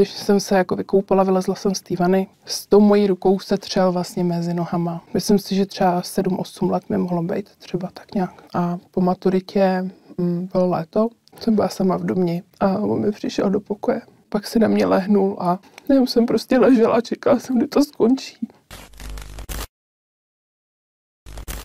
[0.00, 3.58] Když jsem se jako vykoupala, vylezla jsem z té vany, s tou mojí rukou se
[3.58, 5.04] třel vlastně mezi nohama.
[5.14, 8.44] Myslím si, že třeba 7-8 let mi mohlo být, třeba tak nějak.
[8.54, 11.08] A po maturitě mm, bylo léto,
[11.40, 14.00] jsem byla sama v domě a on mi přišel do pokoje.
[14.28, 15.58] Pak si na mě lehnul a
[15.88, 18.48] já jsem prostě ležela a čekala jsem, kdy to skončí.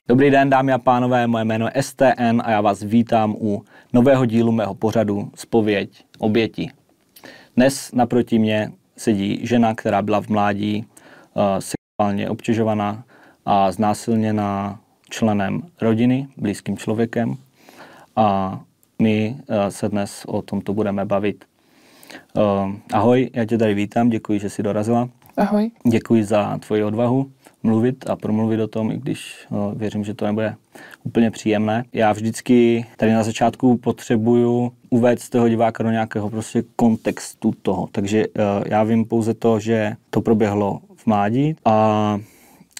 [0.08, 3.64] Dobrý den, dámy a pánové, moje jméno je STN a já vás vítám u
[3.94, 6.72] nového dílu mého pořadu Spověď oběti.
[7.56, 10.86] Dnes naproti mě sedí žena, která byla v mládí
[11.34, 13.04] uh, sexuálně obtěžovaná
[13.46, 14.79] a znásilněná
[15.10, 17.36] členem rodiny, blízkým člověkem.
[18.15, 18.60] A
[19.02, 21.46] my uh, se dnes o tomto budeme bavit.
[22.34, 25.10] Uh, ahoj, já tě tady vítám, děkuji, že jsi dorazila.
[25.37, 25.71] Ahoj.
[25.87, 27.32] Děkuji za tvoji odvahu
[27.65, 30.56] mluvit a promluvit o tom, i když no, věřím, že to nebude
[31.04, 31.86] úplně příjemné.
[31.93, 37.88] Já vždycky tady na začátku potřebuju uvést toho diváka do nějakého prostě kontextu toho.
[37.92, 42.20] Takže uh, já vím pouze to, že to proběhlo v mládí a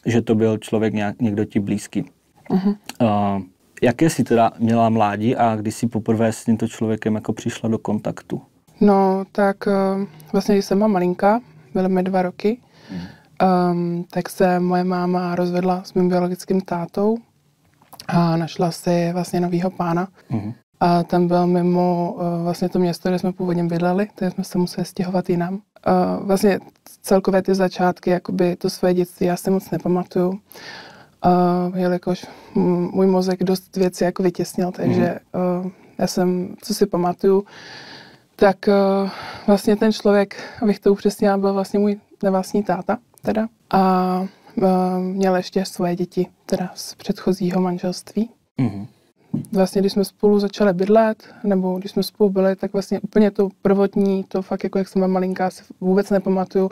[0.06, 2.06] že to byl člověk nějak, někdo ti blízký.
[2.50, 2.76] Uh-huh.
[3.02, 3.42] Uh,
[3.82, 7.78] jaké jsi teda měla mládí a kdy jsi poprvé s tímto člověkem jako přišla do
[7.78, 8.42] kontaktu?
[8.82, 11.42] No, tak uh, vlastně, když jsem byla malinká,
[11.74, 12.58] byly mi dva roky,
[12.92, 17.18] uh-huh um, tak se moje máma rozvedla s mým biologickým tátou
[18.08, 20.08] a našla si vlastně novýho pána.
[20.32, 20.54] Uh-huh.
[20.80, 24.58] A ten byl mimo uh, vlastně to město, kde jsme původně bydleli, takže jsme se
[24.58, 25.54] museli stěhovat jinam.
[25.54, 26.60] Uh, vlastně
[27.02, 30.30] celkové ty začátky, jakoby to své dětství, já si moc nepamatuju.
[30.30, 32.26] Uh, jelikož
[32.92, 35.20] můj mozek dost věcí jako vytěsnil, takže
[35.64, 37.46] uh, já jsem, co si pamatuju,
[38.36, 39.10] tak uh,
[39.48, 43.48] vlastně ten člověk, abych to upřesnila, byl vlastně můj nevlastní táta teda.
[43.70, 44.20] A
[44.56, 44.68] uh,
[45.00, 48.30] měl ještě svoje děti, teda z předchozího manželství.
[48.60, 48.88] Mm-hmm.
[49.52, 53.50] Vlastně, když jsme spolu začali bydlet, nebo když jsme spolu byli, tak vlastně úplně to
[53.62, 56.72] prvotní, to fakt jako jak jsem byla malinká, si vůbec nepamatuju.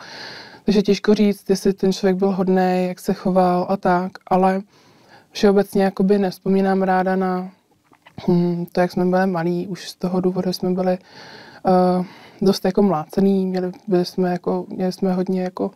[0.65, 4.61] Takže těžko říct, jestli ten člověk byl hodný, jak se choval a tak, ale
[5.31, 7.51] všeobecně jakoby nespomínám ráda na
[8.27, 10.97] hm, to, jak jsme byli malí, už z toho důvodu jsme byli
[11.97, 12.05] uh,
[12.43, 15.71] dost jako mlácený, měli, byli jsme jako, měli jsme hodně jako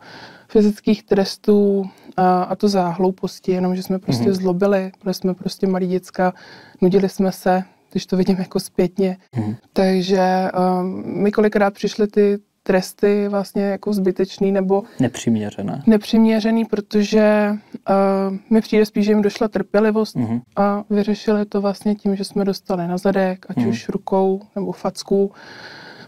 [0.48, 4.40] fyzických trestů a, a to za hlouposti, jenom že jsme prostě mm-hmm.
[4.40, 6.32] zlobili, byli jsme prostě malí děcka,
[6.80, 7.62] nudili jsme se,
[7.92, 9.16] když to vidím jako zpětně.
[9.36, 9.56] Mm-hmm.
[9.72, 15.82] Takže um, mi kolikrát přišly ty tresty vlastně jako zbytečný nebo nepřiměřené.
[15.86, 17.50] Nepřiměřený, protože
[17.90, 20.40] uh, mi přijde spíš, že jim došla trpělivost mm-hmm.
[20.56, 23.68] a vyřešili to vlastně tím, že jsme dostali na zadek, ať mm-hmm.
[23.68, 25.30] už rukou nebo fackou.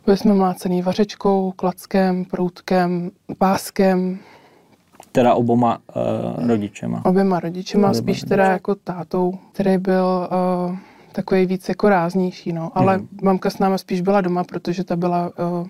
[0.05, 4.19] Byli jsme mlácený vařečkou, klackem, proutkem, páskem.
[5.13, 5.79] Teda oboma
[6.39, 7.05] uh, rodičema.
[7.05, 10.29] Oběma rodičema, oběma spíš teda jako tátou, který byl
[10.71, 10.77] uh,
[11.13, 12.71] takový víc jako ráznější, no.
[12.75, 13.09] Ale hmm.
[13.23, 15.67] mamka s náma spíš byla doma, protože ta byla, uh,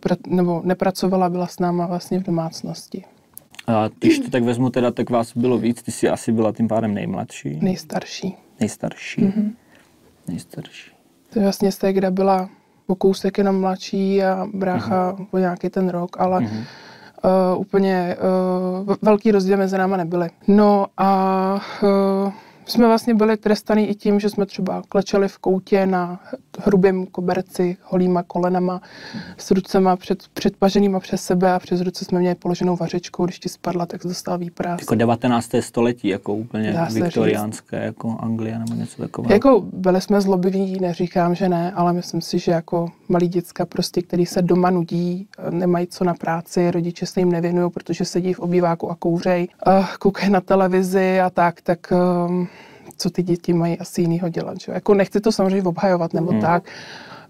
[0.00, 3.04] pra, nebo nepracovala, byla s náma vlastně v domácnosti.
[3.66, 6.68] A když to tak vezmu, teda, tak vás bylo víc, ty jsi asi byla tím
[6.68, 7.58] pádem nejmladší.
[7.62, 8.36] Nejstarší.
[8.60, 9.22] Nejstarší.
[9.22, 9.52] Mm-hmm.
[10.28, 10.90] Nejstarší.
[11.32, 12.48] To je vlastně z té, kde byla
[12.92, 15.26] o kousek jenom mladší a brácha uh-huh.
[15.30, 16.64] o nějaký ten rok, ale uh-huh.
[17.54, 18.16] uh, úplně
[18.86, 20.28] uh, velký rozdíl mezi náma nebyly.
[20.48, 22.32] No a uh,
[22.72, 26.20] jsme vlastně byli trestaný i tím, že jsme třeba klečeli v koutě na
[26.58, 28.80] hrubém koberci, holýma kolenama,
[29.36, 33.48] s rucema před, předpaženýma přes sebe a přes ruce jsme měli položenou vařečkou, když ti
[33.48, 34.80] spadla, tak dostal výpras.
[34.80, 35.50] Jako 19.
[35.60, 37.84] století, jako úplně viktoriánské, říct.
[37.84, 39.32] jako Anglie nebo něco takového.
[39.32, 44.02] Jako byli jsme zlobiví, neříkám, že ne, ale myslím si, že jako malí děcka prostě,
[44.02, 48.40] který se doma nudí, nemají co na práci, rodiče se jim nevěnují, protože sedí v
[48.40, 49.48] obýváku a kouřej,
[49.98, 51.92] koukají na televizi a tak, tak
[52.26, 52.48] um,
[53.02, 54.60] co ty děti mají asi jinýho dělat.
[54.60, 54.72] Že?
[54.72, 56.40] Jako nechci to samozřejmě obhajovat nebo hmm.
[56.40, 56.64] tak.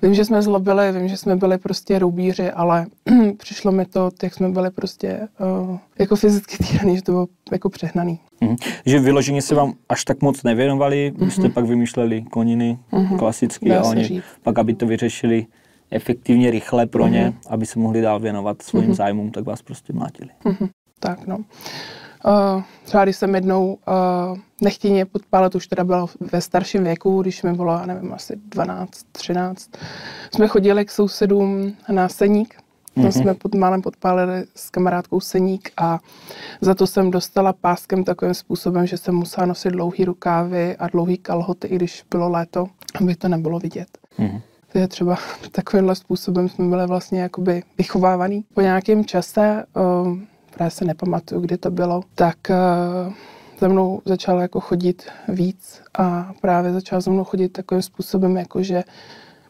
[0.02, 2.86] Vím, že jsme zlobili, vím, že jsme byli prostě roubíři, ale
[3.36, 5.28] přišlo mi to, jak jsme byli prostě
[5.70, 8.20] uh, jako fyzicky týraný, že to bylo jako přehnaný.
[8.40, 8.56] Mm.
[8.86, 11.28] Že vyloženě se vám až tak moc nevěnovali, mm-hmm.
[11.28, 13.18] jste pak vymýšleli koniny mm-hmm.
[13.18, 14.24] klasicky a oni říct.
[14.42, 15.46] pak, aby to vyřešili
[15.90, 17.52] efektivně, rychle pro ně, mm-hmm.
[17.52, 18.94] aby se mohli dál věnovat svým mm-hmm.
[18.94, 20.30] zájmům, tak vás prostě mlátili.
[20.44, 20.68] Mm-hmm.
[21.00, 21.38] Tak no.
[22.24, 27.42] Uh, třeba když jsem jednou uh, nechtěně podpálit, už teda byla ve starším věku, když
[27.42, 29.70] mi bylo, já nevím, asi 12, 13,
[30.34, 32.54] jsme chodili k sousedům na seník.
[32.96, 33.08] Mm-hmm.
[33.08, 35.98] jsme pod, málem podpálili s kamarádkou seník a
[36.60, 41.16] za to jsem dostala páskem takovým způsobem, že jsem musela nosit dlouhý rukávy a dlouhý
[41.16, 42.66] kalhoty, i když bylo léto,
[43.00, 43.88] aby to nebylo vidět.
[44.18, 44.40] Mm-hmm.
[44.74, 45.16] je třeba
[45.52, 48.44] takovýmhle způsobem jsme byli vlastně jakoby vychovávaný.
[48.54, 50.18] Po nějakém čase uh,
[50.54, 53.12] právě se nepamatuju, kdy to bylo, tak uh,
[53.60, 58.62] za mnou začal jako chodit víc a právě začal za mnou chodit takovým způsobem, jako
[58.62, 58.82] že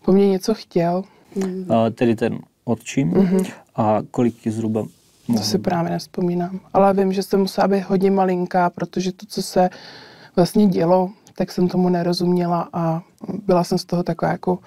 [0.05, 1.05] po mně něco chtěl.
[1.37, 3.13] Uh, tedy ten odčím.
[3.13, 3.53] Mm-hmm.
[3.77, 4.87] A kolik je zhruba?
[5.27, 6.61] To si právě nespomínám.
[6.73, 9.71] Ale vím, že jsem musela být hodně malinká, protože to, co se
[10.37, 13.03] vlastně dělo, tak jsem tomu nerozuměla a
[13.47, 14.59] byla jsem z toho taková jako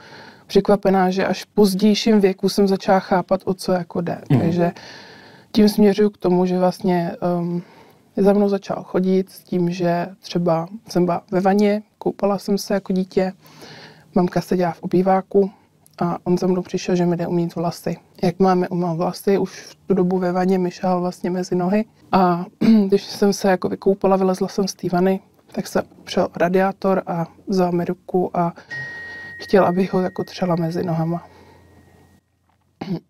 [0.47, 4.21] překvapená, že až v pozdějším věku jsem začala chápat, o co jako jde.
[4.29, 4.39] Mm.
[4.39, 4.71] Takže
[5.55, 7.63] tím směřuju k tomu, že vlastně um,
[8.17, 12.73] za mnou začal chodit s tím, že třeba jsem byla ve vaně, koupala jsem se
[12.73, 13.33] jako dítě,
[14.15, 15.51] mamka seděla v obýváku
[16.01, 17.97] a on za mnou přišel, že mi jde umít vlasy.
[18.23, 21.85] Jak máme umýt vlasy, už v tu dobu ve vaně mi šel vlastně mezi nohy
[22.11, 22.45] a
[22.87, 25.19] když jsem se jako vykoupala, vylezla jsem z té vany,
[25.51, 28.53] tak se přel radiátor a vzal mi ruku a
[29.37, 31.27] chtěl, abych ho jako třela mezi nohama.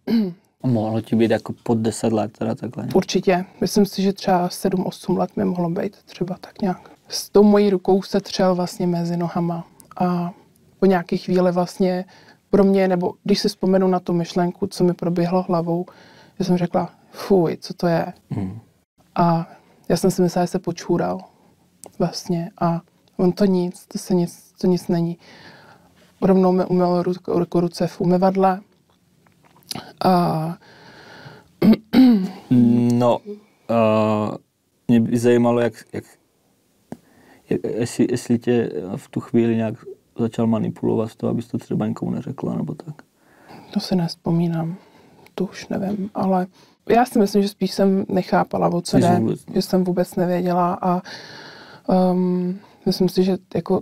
[0.63, 2.87] A mohlo ti být jako pod 10 let teda takhle?
[2.95, 3.45] Určitě.
[3.61, 6.91] Myslím si, že třeba 7-8 let mi mohlo být třeba tak nějak.
[7.07, 9.67] S tou mojí rukou se třel vlastně mezi nohama
[9.97, 10.33] a
[10.79, 12.05] po nějaké chvíli vlastně
[12.49, 15.85] pro mě, nebo když si vzpomenu na tu myšlenku, co mi proběhlo hlavou,
[16.39, 18.13] já jsem řekla, fuj, co to je.
[18.29, 18.59] Mm.
[19.15, 19.47] A
[19.89, 21.19] já jsem si myslela, že se počůral
[21.99, 22.81] vlastně a
[23.17, 25.17] on to nic, to se nic, to nic není.
[26.21, 28.61] Rovnou mi umyl ruku, ruce v umyvadle
[30.05, 30.57] a
[32.91, 34.35] No, uh,
[34.87, 36.03] mě by zajímalo, jak, jak,
[37.49, 39.75] jak jestli, jestli tě v tu chvíli nějak
[40.19, 42.95] začal manipulovat toho, abys to třeba nikomu neřekla, nebo tak.
[43.73, 44.75] To si nespomínám,
[45.35, 46.47] to už nevím, ale
[46.89, 49.21] já si myslím, že spíš jsem nechápala, o co jde,
[49.53, 51.01] že jsem vůbec nevěděla a
[52.11, 53.81] um, myslím si, že jako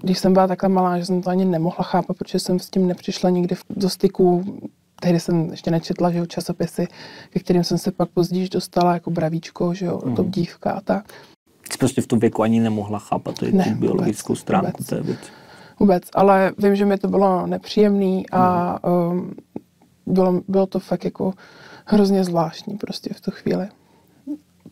[0.00, 2.86] když jsem byla takhle malá, že jsem to ani nemohla chápat, protože jsem s tím
[2.86, 4.44] nepřišla nikdy do styku
[5.04, 6.86] tehdy jsem ještě nečetla, že jo, časopisy,
[7.30, 10.14] ke kterým jsem se pak později dostala jako bravíčko, že jo, mm.
[10.14, 11.12] to dívka a tak.
[11.72, 14.86] Jsi prostě v tom věku ani nemohla chápat tu ne, biologickou vůbec, stránku vůbec.
[14.86, 15.30] té věci.
[15.80, 18.92] Vůbec, ale vím, že mi to bylo nepříjemný a mm.
[18.92, 19.34] um,
[20.06, 21.32] bylo, bylo to fakt jako
[21.84, 23.68] hrozně zvláštní prostě v tu chvíli.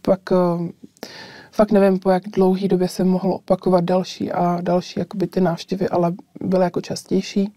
[0.03, 0.73] Pak um,
[1.51, 5.89] fakt nevím, po jak dlouhý době se mohlo opakovat další a další jakoby ty návštěvy,
[5.89, 7.53] ale byly jako častější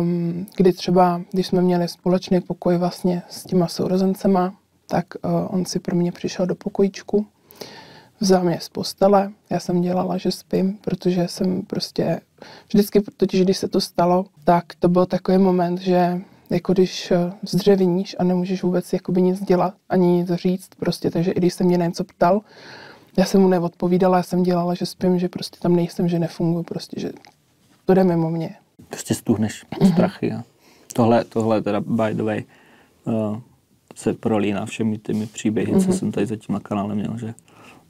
[0.00, 4.54] um, kdy třeba, když jsme měli společný pokoj vlastně s těma sourozencema,
[4.86, 7.26] tak uh, on si pro mě přišel do pokojíčku,
[8.20, 12.20] vzal mě z postele, já jsem dělala, že spím, protože jsem prostě,
[12.68, 16.20] vždycky, totiž když se to stalo, tak to byl takový moment, že
[16.50, 21.30] jako když eh, zdřeviníš a nemůžeš vůbec jakoby nic dělat, ani nic říct, prostě, takže
[21.30, 22.40] i když se mě na něco ptal,
[23.16, 26.64] já jsem mu neodpovídala, já jsem dělala, že spím, že prostě tam nejsem, že nefunguji,
[26.64, 27.12] prostě, že
[27.84, 28.56] to jde mimo mě
[28.88, 29.92] prostě stuhneš mm-hmm.
[29.92, 30.32] strachy.
[30.32, 30.42] A
[30.92, 32.44] tohle, tohle teda by the way
[33.04, 33.38] uh,
[33.94, 35.80] se prolíná všemi těmi příběhy, mm-hmm.
[35.80, 35.98] co mhm.
[35.98, 37.34] jsem tady zatím na kanále měl, že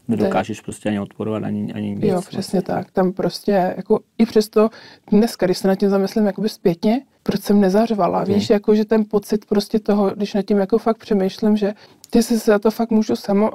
[0.09, 2.05] nedokážeš prostě ani odporovat, ani, ani nic.
[2.05, 2.91] Jo, přesně tak.
[2.91, 4.69] Tam prostě, jako i přesto
[5.11, 8.35] dneska, když se nad tím zamyslím jakoby zpětně, proč jsem nezařvala, mm.
[8.35, 11.73] víš, jako že ten pocit prostě toho, když nad tím jako fakt přemýšlím, že
[12.11, 13.51] ty si za to fakt můžu samo.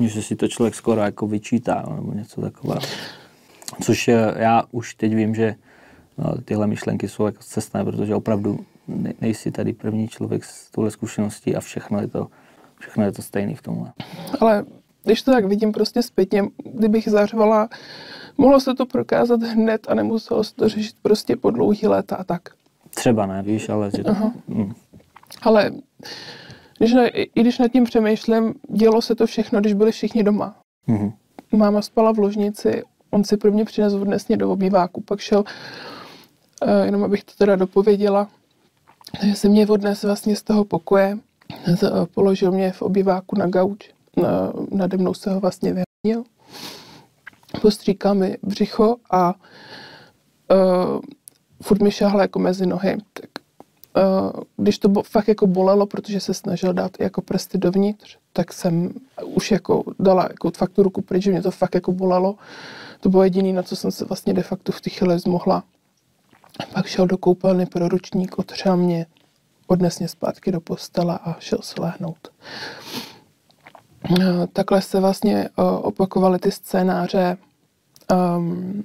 [0.00, 2.80] Že si to člověk skoro jako vyčítá, nebo něco takového.
[3.82, 5.54] Což já už teď vím, že
[6.18, 8.58] no, tyhle myšlenky jsou jako cestné, protože opravdu
[9.20, 12.26] nejsi tady první člověk s touhle zkušeností a všechno je to,
[12.78, 13.92] všechno je to stejný v tomhle.
[14.40, 14.64] Ale
[15.04, 17.68] když to tak vidím prostě zpětně, kdybych zařvala,
[18.38, 22.24] mohlo se to prokázat hned a nemuselo se to řešit prostě po dlouhý léta a
[22.24, 22.42] tak.
[22.94, 23.90] Třeba ne, víš, ale...
[23.96, 24.02] Že...
[24.02, 24.32] Aha.
[24.48, 24.74] Mm.
[25.42, 25.70] Ale
[26.78, 30.56] když ne, i když nad tím přemýšlím, dělo se to všechno, když byli všichni doma.
[30.88, 31.12] Mm-hmm.
[31.52, 35.44] Máma spala v ložnici, on si pro mě přinesl odnesně do obýváku, pak šel
[36.84, 38.28] jenom abych to teda dopověděla.
[39.20, 41.18] Takže se mě odnes vlastně z toho pokoje,
[42.14, 46.24] položil mě v obyváku na gauč, na, nade mnou se ho vlastně vyhodil,
[47.60, 51.00] postříkal mi břicho a uh,
[51.62, 52.98] furt mi šáhla jako mezi nohy.
[53.12, 53.30] Tak,
[54.56, 58.90] když to fakt jako bolelo, protože se snažil dát jako prsty dovnitř, tak jsem
[59.24, 62.34] už jako dala jako fakt tu ruku pryč, že mě to fakt jako bolelo.
[63.00, 65.64] To bylo jediné, na co jsem se vlastně de facto v té chvíli zmohla
[66.72, 69.06] pak šel do koupelny pro ručník, otřel mě,
[69.66, 72.28] odnes mě zpátky do postele a šel se lehnout.
[74.20, 75.48] Eh, takhle se vlastně
[75.82, 77.36] opakovaly ty scénáře,
[78.36, 78.84] um,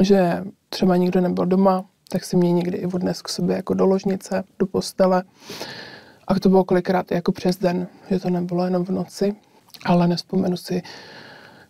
[0.00, 3.86] že třeba nikdo nebyl doma, tak si mě někdy i odnes k sobě jako do
[3.86, 5.22] ložnice, do postele.
[6.28, 9.36] A to bylo kolikrát jako přes den, že to nebylo jenom v noci,
[9.84, 10.82] ale nespomenu si,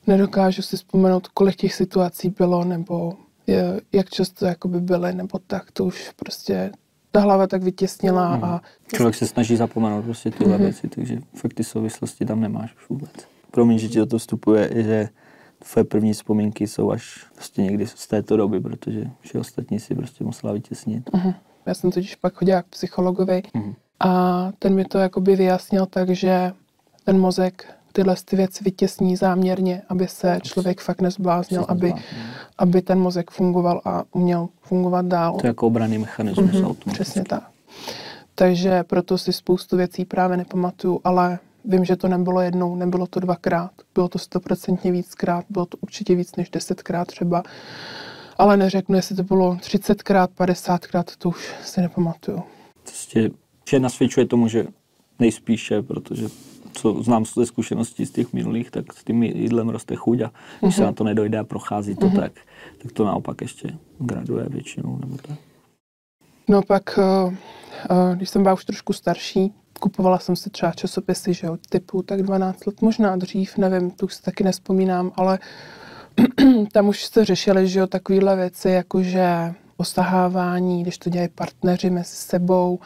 [0.06, 3.16] nedokážu si vzpomenout, kolik těch situací bylo, nebo
[3.92, 6.72] jak často jakoby byly, nebo tak, to už prostě
[7.10, 8.44] ta hlava tak vytěsnila mm.
[8.44, 8.62] a...
[8.94, 10.60] Člověk se snaží zapomenout prostě tyhle mm-hmm.
[10.60, 13.10] věci, takže fakt ty souvislosti tam nemáš už vůbec.
[13.50, 15.08] Promiň, že ti do toho vstupuje, že
[15.72, 20.24] tvoje první vzpomínky jsou až prostě někdy z této doby, protože vše ostatní si prostě
[20.24, 21.10] musela vytěsnit.
[21.10, 21.34] Mm-hmm.
[21.66, 23.74] Já jsem totiž pak chodila k psychologovi, mm-hmm.
[24.00, 26.52] A ten mi to jakoby vyjasnil tak, že
[27.04, 31.94] ten mozek tyhle ty věci vytěsní záměrně, aby se člověk fakt nezbláznil, aby,
[32.58, 35.36] aby ten mozek fungoval a uměl fungovat dál.
[35.36, 37.50] To je jako obraný mechanismus mm-hmm, Přesně tak.
[38.34, 43.20] Takže proto si spoustu věcí právě nepamatuju, ale vím, že to nebylo jednou, nebylo to
[43.20, 47.42] dvakrát, bylo to stoprocentně víckrát, bylo to určitě víc než desetkrát třeba,
[48.38, 52.42] ale neřeknu, jestli to bylo 30krát, 50krát, to už si nepamatuju.
[52.82, 53.30] Prostě,
[53.68, 54.66] že nasvědčuje tomu, že
[55.18, 56.26] nejspíše, protože
[56.72, 60.74] co znám ze zkušeností z těch minulých, tak s tím jídlem roste chuť a když
[60.74, 60.76] uh-huh.
[60.76, 60.86] se mhm.
[60.88, 62.20] na to nedojde a prochází to uh-huh.
[62.20, 62.32] tak,
[62.82, 64.98] tak to naopak ještě graduje většinou.
[65.00, 65.38] Nebo tak.
[66.48, 67.34] No pak, uh,
[67.90, 72.02] uh, když jsem byla už trošku starší, kupovala jsem si třeba časopisy, že jo, typu
[72.02, 75.38] tak 12 let, možná dřív, nevím, tu už si taky nespomínám, ale
[76.72, 82.14] tam už se řešily, že jo, takovéhle věci, jakože osahávání, když to dělají partneři mezi
[82.14, 82.78] sebou,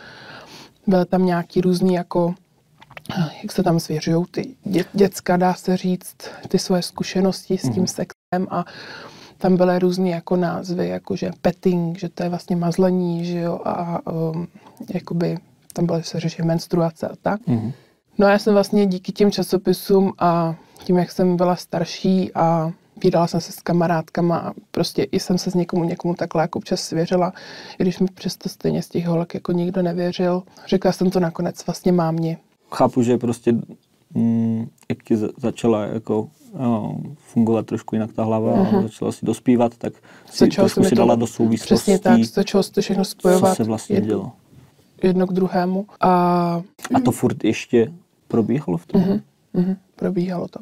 [0.86, 2.34] byly tam nějaký různý jako
[3.42, 6.16] jak se tam svěřují ty dě, děcka, dá se říct,
[6.48, 7.86] ty svoje zkušenosti s tím mm.
[7.86, 8.64] sexem a
[9.38, 13.60] tam byly různé jako názvy, jako že petting, že to je vlastně mazlení, že jo,
[13.64, 14.48] a um,
[14.94, 15.38] jakoby
[15.72, 17.46] tam byly se řešit menstruace a tak.
[17.46, 17.72] Mm.
[18.18, 20.54] No a já jsem vlastně díky těm časopisům a
[20.84, 22.72] tím, jak jsem byla starší a
[23.04, 26.58] Vídala jsem se s kamarádkama a prostě i jsem se s někomu, někomu takhle jako
[26.58, 27.32] občas svěřila,
[27.78, 30.42] i když mi přesto stejně z těch holek jako nikdo nevěřil.
[30.66, 32.38] Řekla jsem to nakonec vlastně mámě.
[32.72, 33.52] Chápu, že prostě
[34.14, 36.28] mm, jak ti začala jako
[36.60, 38.68] jo, fungovat trošku jinak ta hlava uh-huh.
[38.68, 38.82] a mhm.
[38.82, 39.92] začala si dospívat, tak
[40.30, 41.74] si začalo trošku si dala do souvislostí.
[41.74, 43.50] Přesně tak, začalo se to všechno spojovat.
[43.50, 44.32] Co se vlastně jedno, dělo.
[45.02, 45.86] Jedno k druhému.
[46.00, 46.10] A,
[46.94, 47.92] a to furt ještě
[48.28, 49.02] probíhalo v tom?
[49.02, 49.22] Uh-huh.
[49.54, 49.76] Uh-huh.
[49.96, 50.60] Probíhalo to.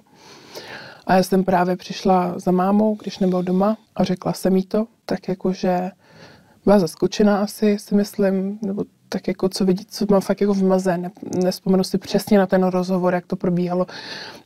[1.07, 4.87] A já jsem právě přišla za mámou, když nebyl doma a řekla jsem jí to,
[5.05, 5.90] tak jakože
[6.64, 10.62] byla zaskočená asi, si myslím, nebo tak jako co vidí, co mám fakt jako v
[10.62, 10.99] maze.
[10.99, 11.11] Ne,
[11.45, 13.87] nespomenu si přesně na ten rozhovor, jak to probíhalo.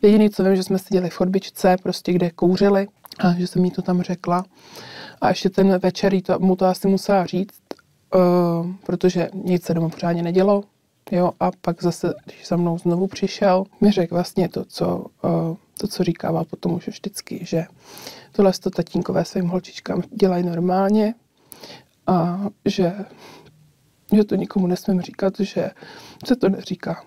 [0.03, 3.71] Jediný, co vím, že jsme seděli v chodbičce, prostě kde kouřili a že jsem jí
[3.71, 4.45] to tam řekla.
[5.21, 7.61] A ještě ten večer to, mu to asi musela říct,
[8.15, 10.65] uh, protože nic se doma pořádně nedělo.
[11.11, 15.57] Jo, a pak zase, když za mnou znovu přišel, mi řekl vlastně to, co, uh,
[15.79, 17.65] to, co říkával potom už vždycky, že
[18.33, 21.15] tohle to tatínkové svým holčičkám dělají normálně
[22.07, 22.93] a že,
[24.17, 25.71] že to nikomu nesmím říkat, že
[26.27, 27.05] se to neříká.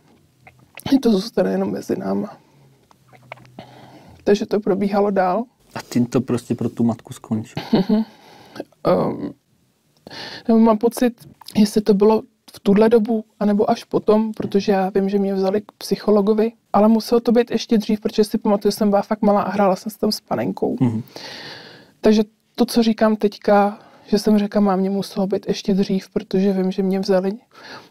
[0.92, 2.38] Že to zůstane jenom mezi náma.
[4.24, 5.44] Takže to probíhalo dál.
[5.76, 7.66] A tím to prostě pro tu matku skončilo.
[10.50, 12.24] um, mám pocit, jestli to bylo
[12.54, 16.88] v tuhle dobu, anebo až potom, protože já vím, že mě vzali k psychologovi, ale
[16.88, 19.76] muselo to být ještě dřív, protože si pamatuju, že jsem byla fakt malá a hrála
[19.76, 20.76] jsem s tam s panenkou.
[20.76, 21.04] Mm-hmm.
[22.02, 22.24] Takže
[22.56, 26.84] to, co říkám teďka, že jsem řekla, mámě muselo být ještě dřív, protože vím, že
[26.84, 27.32] mě vzali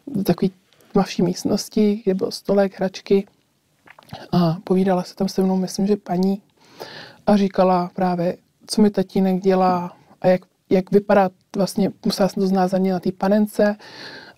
[0.06, 0.50] do takové
[0.92, 3.26] tmavší místnosti, kde byl stolek, hračky
[4.32, 6.42] a povídala se tam se mnou, myslím, že paní
[7.26, 12.46] a říkala právě, co mi tatínek dělá a jak, jak vypadá, vlastně musela jsem to
[12.46, 13.76] znázornit na té panence,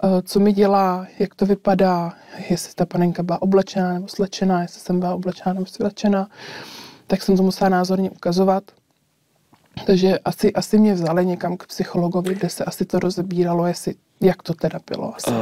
[0.04, 2.12] Eh, co mi dělá, jak to vypadá,
[2.50, 6.28] jestli ta panenka byla oblečená nebo slečená, jestli jsem byla oblečená nebo slečená,
[7.06, 8.64] tak jsem to musela názorně ukazovat.
[9.86, 14.42] Takže asi, asi mě vzali někam k psychologovi, kde se asi to rozebíralo, jestli, jak
[14.42, 15.16] to teda bylo.
[15.16, 15.30] Asi.
[15.30, 15.36] Uh,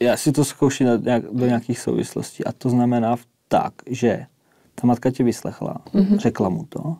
[0.00, 3.16] já si to zkouším nějak, do nějakých souvislostí a to znamená
[3.48, 4.26] tak, že
[4.74, 6.16] ta matka tě vyslechla, mm-hmm.
[6.16, 6.96] řekla mu to,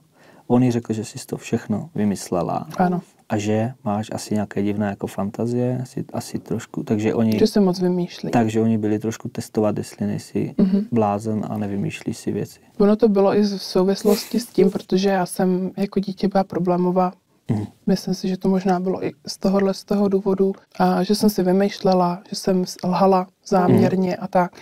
[0.46, 2.66] on jí řekl, že jsi to všechno vymyslela.
[2.76, 7.38] Ano a že máš asi nějaké divné jako fantazie, asi, asi trošku, takže oni...
[7.38, 8.30] Že se moc vymýšlí.
[8.30, 10.86] Takže oni byli trošku testovat, jestli nejsi mm-hmm.
[10.92, 12.60] blázen a nevymýšlí si věci.
[12.78, 17.12] Ono to bylo i v souvislosti s tím, protože já jsem jako dítě byla problémová.
[17.50, 17.66] Mm.
[17.86, 21.30] Myslím si, že to možná bylo i z tohohle, z toho důvodu, a že jsem
[21.30, 24.24] si vymýšlela, že jsem lhala záměrně mm.
[24.24, 24.52] a tak.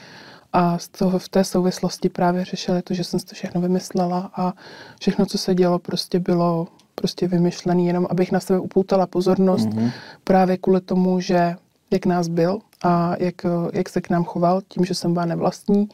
[0.52, 4.30] A z toho v té souvislosti právě řešili to, že jsem si to všechno vymyslela
[4.36, 4.52] a
[5.00, 9.90] všechno, co se dělo, prostě bylo prostě vymyšlený, jenom abych na sebe upoutala pozornost mm-hmm.
[10.24, 11.56] právě kvůli tomu, že
[11.90, 13.34] jak nás byl a jak,
[13.72, 15.88] jak se k nám choval, tím, že jsem byla nevlastní,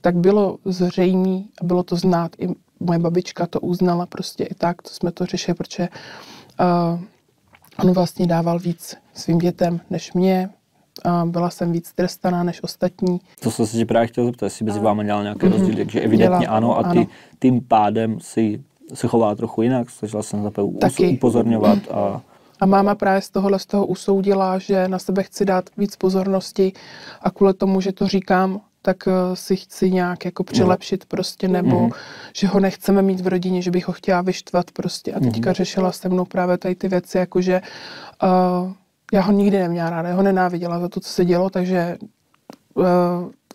[0.00, 2.32] tak bylo zřejmé a bylo to znát.
[2.38, 2.48] I
[2.80, 5.88] moje babička to uznala prostě i tak, to jsme to řešili, protože
[6.60, 7.00] uh,
[7.84, 10.50] on vlastně dával víc svým dětem než mě,
[11.04, 13.20] a byla jsem víc trestaná než ostatní.
[13.40, 15.52] To jsem se ti právě chtěl zeptat, jestli mezi vámi dělal nějaké mm-hmm.
[15.52, 17.06] rozdíl, takže evidentně Dělá, ano a ty ano.
[17.40, 20.50] tím pádem si se chová trochu jinak, snažila jsem za
[21.12, 21.78] upozorňovat.
[21.90, 22.20] A...
[22.60, 26.72] a máma právě z tohohle z toho usoudila, že na sebe chci dát víc pozornosti
[27.20, 31.80] a kvůli tomu, že to říkám, tak eh, si chci nějak jako přilepšit prostě, nebo
[31.80, 31.90] mm.
[32.36, 35.12] že ho nechceme mít v rodině, že bych ho chtěla vyštvat prostě.
[35.12, 35.54] A teďka mm.
[35.54, 37.60] řešila se mnou právě tady ty věci, jakože
[38.22, 38.72] uh,
[39.12, 41.98] já ho nikdy neměla ráda, já ho nenáviděla za to, co se dělo, takže
[42.74, 42.84] uh,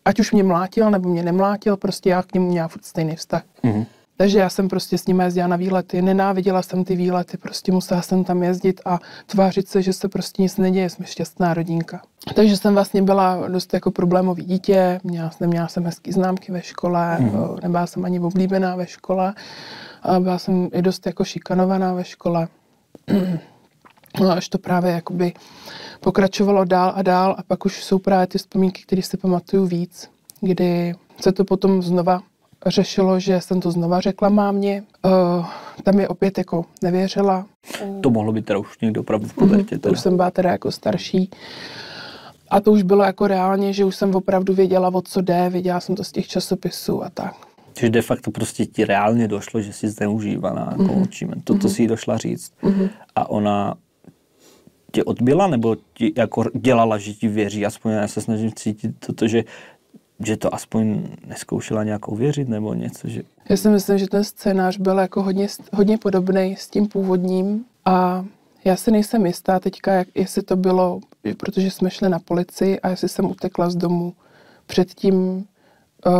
[0.06, 3.44] ať už mě mlátil, nebo mě nemlátil, prostě já k němu měla furt stejný vztah.
[3.64, 3.86] Mm-hmm.
[4.18, 8.02] Takže já jsem prostě s ním jezdila na výlety, nenáviděla jsem ty výlety, prostě musela
[8.02, 12.02] jsem tam jezdit a tvářit se, že se prostě nic neděje, jsme šťastná rodinka.
[12.36, 17.18] Takže jsem vlastně byla dost jako problémový dítě, měla, neměla jsem hezký známky ve škole,
[17.20, 17.32] mm.
[17.64, 19.34] nebyla jsem ani oblíbená ve škole,
[20.04, 22.48] a byla jsem i dost jako šikanovaná ve škole.
[24.20, 25.34] No až to právě jakoby
[26.00, 30.10] pokračovalo dál a dál a pak už jsou právě ty vzpomínky, které si pamatuju víc,
[30.42, 32.22] kdy se to potom znova
[32.68, 34.84] řešilo, že jsem to znova řekla mámě.
[35.06, 35.46] Uh,
[35.84, 37.46] tam je opět jako nevěřila.
[38.02, 39.76] To mohlo být teda už někdo opravdu v pubertě.
[39.76, 41.30] Mm, to už jsem byla teda jako starší.
[42.50, 45.80] A to už bylo jako reálně, že už jsem opravdu věděla, o co jde, věděla
[45.80, 47.36] jsem to z těch časopisů a tak.
[47.74, 51.04] Čiže de facto prostě ti reálně došlo, že jsi zneužívaná jako mm-hmm.
[51.04, 51.34] očíme.
[51.44, 51.74] Toto mm-hmm.
[51.74, 52.54] si jí došla říct.
[52.64, 52.90] Mm-hmm.
[53.16, 53.76] A ona
[54.92, 57.66] tě odbyla, nebo ti jako dělala, že ti věří?
[57.66, 59.44] Aspoň já se snažím cítit toto, že
[60.20, 63.24] že to aspoň neskoušela nějak ověřit nebo něco, že...
[63.50, 68.26] Já si myslím, že ten scénář byl jako hodně, hodně podobný s tím původním a
[68.66, 71.00] já si nejsem jistá teďka, jak, jestli to bylo,
[71.38, 74.14] protože jsme šli na policii a jestli jsem utekla z domu
[74.66, 75.46] předtím,
[76.08, 76.12] eh,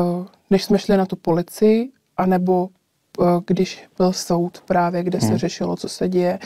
[0.50, 2.70] než jsme šli na tu policii, anebo
[3.22, 5.38] eh, když byl soud právě, kde se hmm.
[5.38, 6.40] řešilo, co se děje,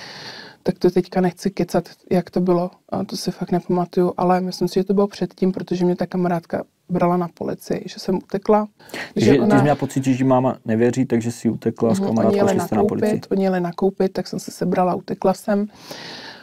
[0.63, 4.67] tak to teďka nechci kecat, jak to bylo, a to si fakt nepamatuju, ale myslím
[4.67, 8.67] si, že to bylo předtím, protože mě ta kamarádka brala na policii, že jsem utekla.
[9.15, 9.47] Že, že ona...
[9.47, 12.83] Ty jsi měla pocit, že máma nevěří, takže si utekla s kamarádkou, oni jste na
[12.83, 13.21] policii.
[13.31, 15.67] Oni jeli nakoupit, tak jsem se sebrala, utekla jsem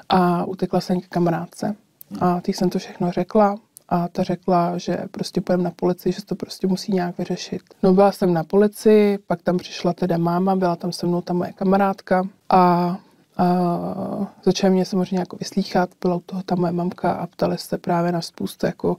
[0.09, 1.76] a utekla jsem k kamarádce.
[2.21, 3.57] A ty jsem to všechno řekla
[3.88, 7.62] a ta řekla, že prostě pojem na policii, že to prostě musí nějak vyřešit.
[7.83, 11.35] No byla jsem na policii, pak tam přišla teda máma, byla tam se mnou ta
[11.35, 12.97] moje kamarádka a
[13.38, 13.47] a
[14.45, 18.12] začala mě samozřejmě jako vyslýchat, byla u toho ta moje mamka a ptali se právě
[18.12, 18.97] na spoustu jako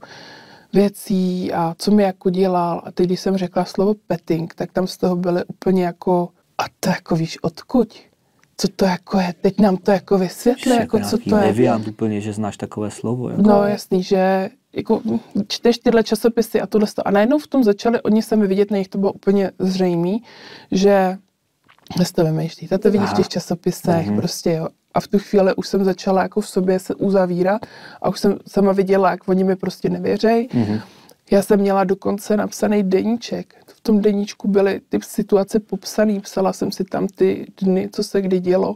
[0.72, 2.82] věcí a co mi jako dělal.
[2.84, 6.28] A teď, když jsem řekla slovo petting, tak tam z toho byly úplně jako,
[6.58, 7.94] a to jako víš odkud?
[8.56, 9.34] Co to jako je?
[9.40, 11.46] Teď nám to jako vysvětlí, jako co to je.
[11.46, 13.28] Nevím úplně, že znáš takové slovo.
[13.30, 13.42] Jako...
[13.42, 15.00] No jasný, že jako
[15.48, 18.78] čteš tyhle časopisy a tohle a najednou v tom začali oni se mi vidět, na
[18.78, 20.16] nich to bylo úplně zřejmé,
[20.72, 21.16] že
[22.02, 24.16] si to vymýšlíte, to vidíš v těch časopisech, mm-hmm.
[24.16, 24.68] prostě jo.
[24.98, 27.66] A v tu chvíli už jsem začala jako v sobě se uzavírat
[28.02, 30.48] a už jsem sama viděla, jak oni mi prostě nevěřejí.
[30.48, 30.80] Mm-hmm.
[31.30, 33.54] Já jsem měla dokonce napsaný deníček.
[33.66, 38.20] V tom deníčku byly ty situace popsané, psala jsem si tam ty dny, co se
[38.22, 38.74] kdy dělo.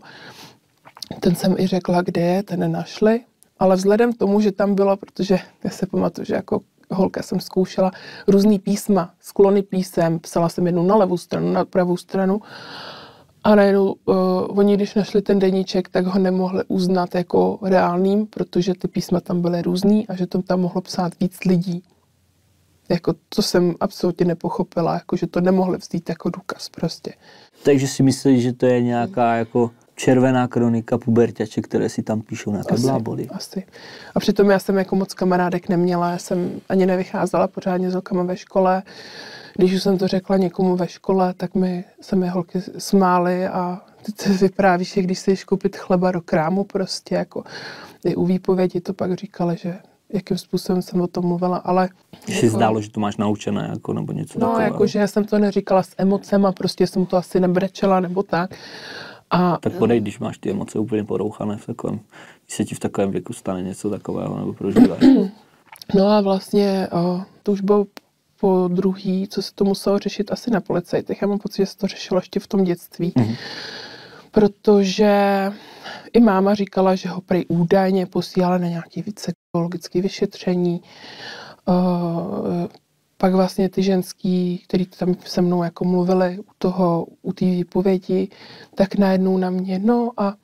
[1.20, 3.20] Ten jsem i řekla, kde je, ten nenašli.
[3.58, 7.40] Ale vzhledem k tomu, že tam bylo, protože já se pamatuju, že jako holka jsem
[7.40, 7.90] zkoušela
[8.28, 12.40] různý písma, sklony písem, psala jsem jednu na levou stranu, na pravou stranu
[13.44, 14.14] a najednou uh,
[14.59, 19.42] oni, když našli ten deníček, tak ho nemohli uznat jako reálným, protože ty písma tam
[19.42, 21.83] byly různý a že to tam mohlo psát víc lidí.
[22.88, 27.12] Jako to jsem absolutně nepochopila, jako že to nemohli vzít jako důkaz prostě.
[27.62, 32.52] Takže si myslíš, že to je nějaká jako červená kronika puberťače, které si tam píšou
[32.52, 33.28] na bláboli.
[33.28, 33.64] Asi.
[34.14, 38.22] A přitom já jsem jako moc kamarádek neměla, já jsem ani nevycházela pořádně s holkama
[38.22, 38.83] ve škole.
[39.56, 43.80] Když už jsem to řekla někomu ve škole, tak mi se mi holky smály a
[44.02, 47.44] ty to vyprávíš, že když se jdeš koupit chleba do krámu prostě, jako
[48.04, 49.78] i u výpovědi to pak říkali, že
[50.12, 51.88] jakým způsobem jsem o tom mluvila, ale...
[52.28, 54.64] Jako, zdálo, že to máš naučené, jako, nebo něco No, takové.
[54.64, 58.54] jako, že já jsem to neříkala s emocema, prostě jsem to asi nebrečela, nebo tak.
[59.30, 62.00] A, tak podej, když máš ty emoce úplně porouchané v takovém,
[62.46, 65.00] když se ti v takovém věku stane něco takového, nebo prožíváš.
[65.94, 67.86] No a vlastně o, to už bylo
[68.42, 71.22] po druhý, co se to muselo řešit asi na policajtech.
[71.22, 73.12] Já mám pocit, že se to řešilo ještě v tom dětství.
[73.16, 73.37] Mm-hmm.
[74.31, 75.12] Protože
[76.12, 80.83] i máma říkala, že ho prej údajně posílala na nějaké více psychologické vyšetření.
[81.68, 82.66] Uh,
[83.16, 88.28] pak vlastně ty ženský, který tam se mnou jako mluvili u toho, u té výpovědi,
[88.74, 90.35] tak najednou na mě, no a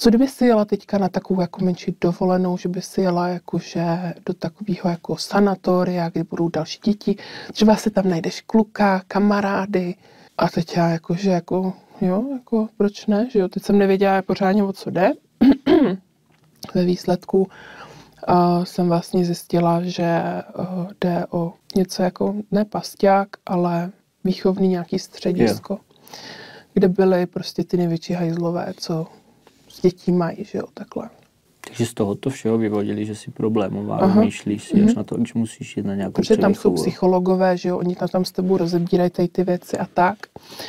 [0.00, 4.14] co kdyby si jela teďka na takovou jako menší dovolenou, že by si jela jakože
[4.26, 7.16] do takového jako sanatoria, kde budou další děti,
[7.52, 9.94] třeba si tam najdeš kluka, kamarády
[10.38, 14.64] a teď já jakože jako, jo, jako proč ne, že jo, teď jsem nevěděla pořádně
[14.64, 15.12] o co jde.
[16.74, 20.22] Ve výsledku uh, jsem vlastně zjistila, že
[20.58, 23.90] uh, jde o něco jako ne pasťák, ale
[24.24, 25.84] výchovný nějaký středisko, yeah.
[26.74, 29.06] kde byly prostě ty největší hajzlové, co
[29.80, 31.10] dětí mají, že jo, takhle.
[31.60, 34.24] Takže z tohoto všeho vyvodili, že jsi problémová, Aha.
[34.24, 34.84] myšlíš si mm-hmm.
[34.84, 34.96] až mhm.
[34.96, 38.08] na to, že musíš jít na nějakou Protože tam jsou psychologové, že jo, oni tam,
[38.08, 40.18] tam s tebou rozebírají tady ty věci a tak.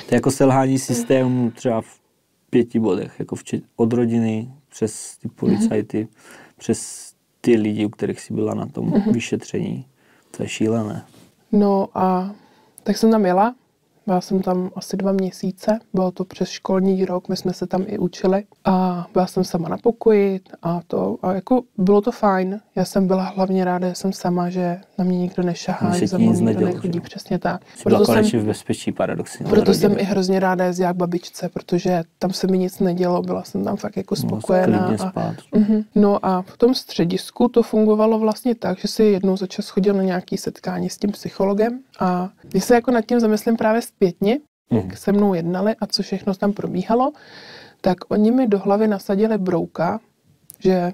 [0.08, 2.00] To je jako selhání systému třeba v
[2.50, 6.58] pěti bodech, jako včet, od rodiny přes ty policajty, mm-hmm.
[6.58, 9.13] přes ty lidi, u kterých jsi byla na tom mm-hmm.
[9.13, 9.86] vyšetření,
[10.38, 11.06] To je šílené.
[11.52, 12.32] No a
[12.84, 13.56] tak jsem tam jela
[14.08, 17.84] byla jsem tam asi dva měsíce, bylo to přes školní rok, my jsme se tam
[17.88, 22.60] i učili a byla jsem sama na pokoji a to, a jako bylo to fajn.
[22.76, 26.18] Já jsem byla hlavně ráda, že jsem sama, že na mě nikdo nešahá, že za
[26.18, 27.02] mnou nikdo nechodí, že?
[27.02, 27.62] přesně tak.
[27.76, 29.46] Jsi proto byla jsem, v bezpečí paradoxně.
[29.46, 33.44] Proto jsem i hrozně ráda jezdila k babičce, protože tam se mi nic nedělo, byla
[33.44, 34.92] jsem tam fakt jako spokojená.
[34.92, 35.86] No, a, uh-huh.
[35.96, 39.94] no a v tom středisku to fungovalo vlastně tak, že si jednou za čas chodil
[39.94, 44.39] na nějaký setkání s tím psychologem a když se jako nad tím zamyslím právě zpětně,
[44.71, 44.95] jak mm.
[44.95, 47.12] se mnou jednali a co všechno tam probíhalo,
[47.82, 49.99] tak oni mi do hlavy nasadili brouka,
[50.60, 50.93] že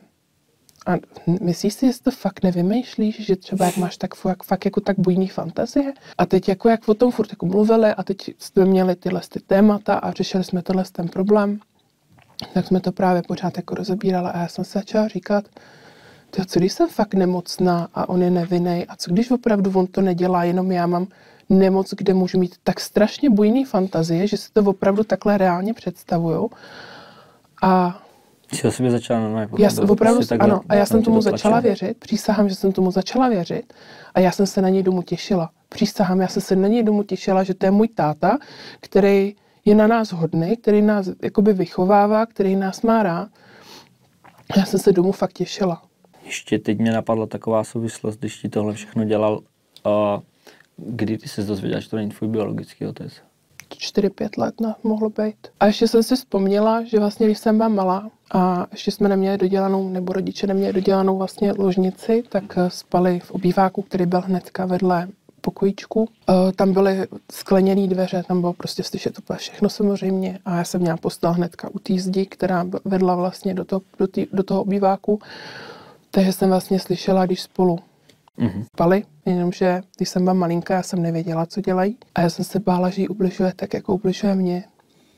[0.88, 0.96] a
[1.42, 5.00] myslíš si, jestli to fakt nevymýšlíš, že třeba jak máš tak fakt, fakt jako tak
[5.00, 5.94] bujný fantazie?
[6.18, 9.40] A teď jako jak o tom furt jako mluvili a teď jsme měli tyhle ty
[9.40, 11.60] témata a řešili jsme tohle ten problém,
[12.54, 15.46] tak jsme to právě pořád jako rozebírali a já jsem se začala říkat,
[16.30, 19.88] to, co když jsem fakt nemocná a on je nevinný a co když opravdu on
[19.88, 21.08] to nedělá, jenom já mám
[21.50, 26.50] nemoc, kde můžu mít tak strašně bujný fantazie, že si to opravdu takhle reálně představuju.
[27.62, 28.02] A
[28.68, 31.98] o sobě začala no, já jsem opravdu, prostě ano, a já jsem tomu začala věřit,
[31.98, 33.74] přísahám, že jsem tomu začala věřit
[34.16, 35.50] a já jsem se na něj domů těšila.
[35.70, 38.38] Přísahám, já jsem se na něj domů těšila, že to je můj táta,
[38.80, 43.30] který je na nás hodný, který nás jakoby vychovává, který nás má rád.
[44.58, 45.82] Já jsem se domů fakt těšila.
[46.26, 50.22] Ještě teď mě napadla taková souvislost, když ti tohle všechno dělal, uh,
[50.78, 53.14] Kdy ty se dozvěděla, že to není tvůj biologický otec?
[53.70, 55.48] 4-5 let na, mohlo být.
[55.60, 59.38] A ještě jsem si vzpomněla, že vlastně, když jsem byla malá a ještě jsme neměli
[59.38, 64.66] dodělanou, nebo rodiče neměli dodělanou vlastně ložnici, tak eh, spali v obýváku, který byl hnedka
[64.66, 65.08] vedle
[65.48, 66.10] pokojíčku.
[66.30, 70.82] E, tam byly skleněné dveře, tam bylo prostě slyšet úplně všechno samozřejmě a já jsem
[70.82, 74.62] měla postel hnedka u té zdi, která vedla vlastně do toho, do, tý, do toho
[74.62, 75.20] obýváku.
[76.12, 77.80] Takže jsem vlastně slyšela, když spolu
[78.38, 78.66] mm-hmm.
[78.66, 82.60] spali, jenomže když jsem byla malinká, já jsem nevěděla, co dělají a já jsem se
[82.60, 84.64] bála, že ji ubližuje tak, jako ubližuje mě.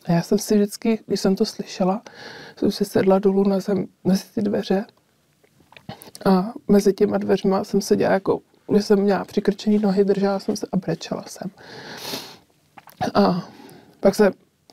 [0.06, 2.02] A já jsem si vždycky, když jsem to slyšela,
[2.58, 4.86] jsem si sedla dolů na zem mezi ty dveře
[6.26, 10.68] a mezi těma dveřma jsem seděla jako, když jsem měla přikrčený nohy, držela jsem se
[10.72, 11.52] a brečela jsem.
[13.14, 13.50] A
[14.00, 14.32] pak se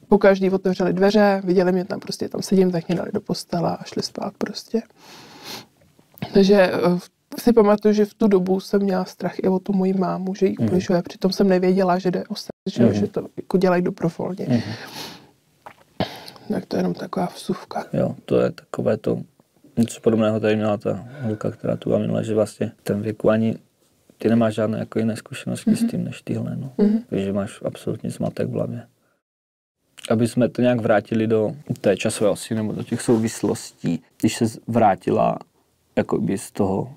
[0.09, 3.74] po každý otevřeli dveře, viděli mě tam prostě, tam sedím, tak mě dali do postela
[3.74, 4.82] a šli spát prostě.
[6.35, 9.72] Takže eh, v si pamatuju, že v tu dobu jsem měla strach i o tu
[9.72, 10.68] moji mámu, že jí mhm.
[10.68, 10.98] ubližuje.
[10.98, 11.02] Mm.
[11.02, 12.94] Přitom jsem nevěděla, že jde o sex, že, mm.
[12.94, 14.46] že to jako dělají dobrovolně.
[14.48, 14.60] Mm.
[16.48, 17.84] Tak to je jenom taková vsuvka.
[17.92, 19.20] Jo, to je takové to,
[19.76, 23.56] něco podobného tady měla ta holka, která tu minula, že vlastně ten věku ani
[24.18, 25.86] ty nemáš žádné jako jiné zkušenosti mm-hmm.
[25.86, 26.72] s tím než tyhle, no.
[26.78, 27.02] Mm-hmm.
[27.12, 28.86] Že máš absolutně zmatek v hlavě.
[30.10, 34.44] Aby jsme to nějak vrátili do té časové osy nebo do těch souvislostí, když se
[34.66, 35.38] vrátila
[35.96, 36.94] jako by z toho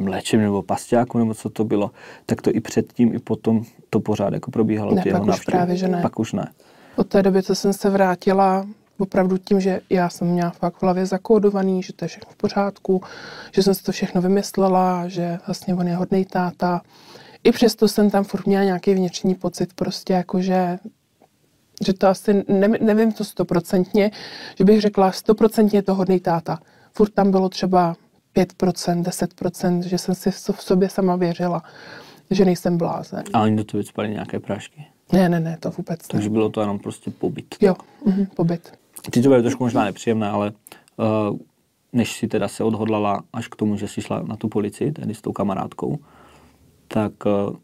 [0.00, 1.90] léčím nebo pasťáku, nebo co to bylo,
[2.26, 4.94] tak to i předtím, i potom to pořád jako probíhalo.
[4.94, 6.02] Ne, ty pak jeho už právě, že ne.
[6.02, 6.52] Pak už ne.
[6.96, 8.66] Od té doby, co jsem se vrátila,
[8.98, 12.36] opravdu tím, že já jsem měla fakt v hlavě zakódovaný, že to je všechno v
[12.36, 13.02] pořádku,
[13.52, 16.82] že jsem si to všechno vymyslela, že vlastně on je hodný táta.
[17.44, 20.78] I přesto jsem tam furt měla nějaký vnitřní pocit, prostě jako, že
[21.86, 24.10] že to asi, ne, nevím to stoprocentně,
[24.58, 26.58] že bych řekla stoprocentně to hodný táta.
[26.92, 27.94] Furt tam bylo třeba
[28.34, 31.62] 5%, 10%, že jsem si v sobě sama věřila,
[32.30, 33.24] že nejsem blázen.
[33.32, 34.86] A oni do toho vycpali nějaké prášky?
[35.12, 36.08] Ne, ne, ne, to vůbec ne.
[36.12, 37.54] Takže bylo to jenom prostě pobyt.
[37.60, 37.74] Jo,
[38.06, 38.78] mhm, pobyt.
[39.10, 40.52] Ty to bylo trošku možná nepříjemné, ale
[40.96, 41.38] uh,
[41.92, 45.14] než si teda se odhodlala až k tomu, že jsi šla na tu policii, tedy
[45.14, 45.98] s tou kamarádkou,
[46.88, 47.56] tak uh,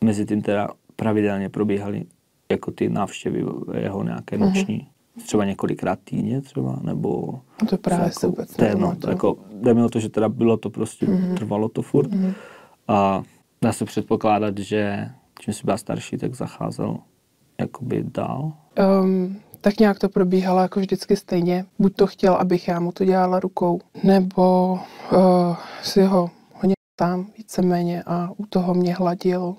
[0.00, 2.04] mezi tím teda pravidelně probíhaly
[2.50, 3.44] jako ty návštěvy
[3.78, 4.46] jeho nějaké mhm.
[4.46, 4.78] noční.
[4.78, 4.91] Mm-hmm
[5.26, 7.40] třeba několikrát týdně třeba, nebo...
[7.62, 10.28] No to právě jako, se vůbec no, to jako, jde mi o to, že teda
[10.28, 11.34] bylo to prostě, mm-hmm.
[11.34, 12.10] trvalo to furt.
[12.10, 12.34] Mm-hmm.
[12.88, 13.22] A
[13.62, 16.98] dá se předpokládat, že čím jsi byla starší, tak zacházel
[17.60, 18.52] jakoby dál?
[19.02, 21.64] Um, tak nějak to probíhalo jako vždycky stejně.
[21.78, 27.26] Buď to chtěl, abych já mu to dělala rukou, nebo uh, si ho hodně tam
[27.38, 29.56] víceméně a u toho mě hladil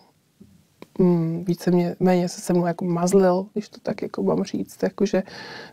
[0.99, 4.83] mm, více mě, méně se se mnou jako mazlil, když to tak jako mám říct,
[4.83, 5.23] jakože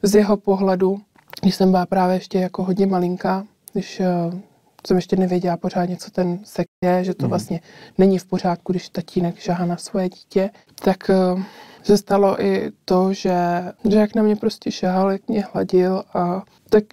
[0.03, 1.01] z jeho pohledu,
[1.43, 4.41] když jsem byla právě ještě jako hodně malinká, když uh,
[4.87, 7.31] jsem ještě nevěděla pořádně, co ten sex je, že to mm.
[7.31, 7.61] vlastně
[7.99, 10.51] není v pořádku, když tatínek žáhá na svoje dítě,
[10.83, 11.43] tak uh,
[11.83, 13.35] se stalo i to, že,
[13.89, 16.85] že jak na mě prostě šahal, jak mě hladil a tak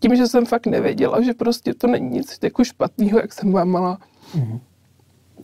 [0.00, 3.64] tím, že jsem fakt nevěděla, že prostě to není nic jako špatného, jak jsem byla
[3.64, 3.98] malá,
[4.34, 4.60] mm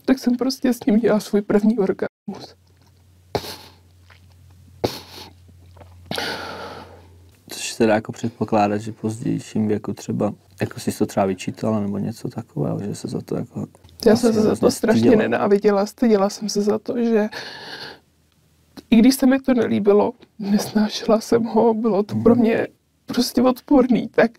[0.07, 2.55] tak jsem prostě s ním dělala svůj první orgasmus.
[7.49, 11.97] Což se dá jako předpokládat, že pozdějším věku třeba jako si to třeba vyčítala nebo
[11.97, 13.65] něco takového, že se za to jako...
[14.05, 15.21] Já jsem se za to strašně styděla.
[15.21, 17.29] nenáviděla, styděla jsem se za to, že
[18.89, 22.67] i když se mi to nelíbilo, nesnášela jsem ho, bylo to pro mě
[23.05, 24.31] prostě odporný, tak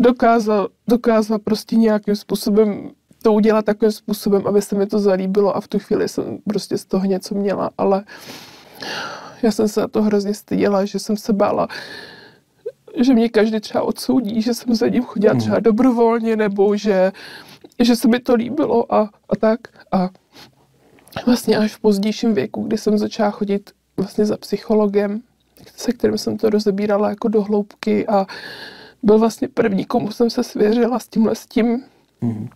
[0.00, 2.90] dokázal, dokázal prostě nějakým způsobem
[3.22, 6.78] to udělat takovým způsobem, aby se mi to zalíbilo a v tu chvíli jsem prostě
[6.78, 8.04] z toho něco měla, ale
[9.42, 11.68] já jsem se na to hrozně styděla, že jsem se bála,
[12.96, 15.62] že mě každý třeba odsoudí, že jsem za ním chodila třeba mhm.
[15.62, 17.12] dobrovolně, nebo že,
[17.78, 19.60] že se mi to líbilo a, a tak.
[19.92, 20.10] A
[21.26, 25.20] vlastně až v pozdějším věku, kdy jsem začala chodit vlastně za psychologem,
[25.76, 28.26] se kterým jsem to rozebírala jako do hloubky a
[29.02, 31.84] byl vlastně první, komu jsem se svěřila s tímhle s tím,
[32.20, 32.48] mm.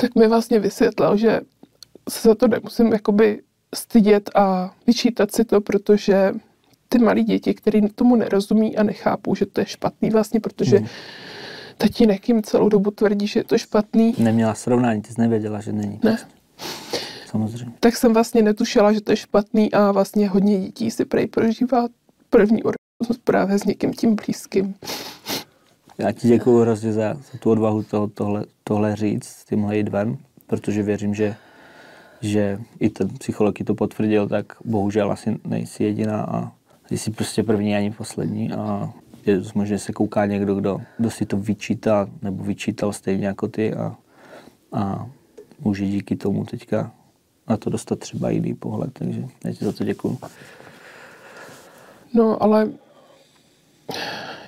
[0.00, 1.40] Tak mi vlastně vysvětlil, že
[2.08, 3.42] se za to nemusím jakoby
[3.74, 6.32] stydět a vyčítat si to, protože
[6.88, 10.86] ty malí děti, které tomu nerozumí a nechápou, že to je špatný vlastně, protože mm.
[11.78, 14.14] tatínek jim celou dobu tvrdí, že je to špatný.
[14.18, 16.00] Neměla srovnání, ty jsi nevěděla, že není.
[16.04, 16.18] Ne.
[17.26, 17.72] Samozřejmě.
[17.80, 21.86] Tak jsem vlastně netušila, že to je špatný a vlastně hodně dětí si prej prožívá
[22.30, 24.74] první orgasmus právě s někým tím blízkým.
[25.98, 30.16] Já ti děkuji hrozně za, za tu odvahu to, tohle, tohle říct, tímhle jít ven,
[30.46, 31.36] protože věřím, že
[32.20, 36.52] že i ten psycholog to potvrdil, tak bohužel asi nejsi jediná a
[36.90, 38.92] jsi prostě první ani poslední a
[39.26, 43.74] je možná, se kouká někdo, kdo, kdo si to vyčítá nebo vyčítal stejně jako ty
[43.74, 43.96] a,
[44.72, 45.06] a
[45.60, 46.92] může díky tomu teďka
[47.48, 50.18] na to dostat třeba jiný pohled, takže já ti za to děkuju.
[52.14, 52.70] No, ale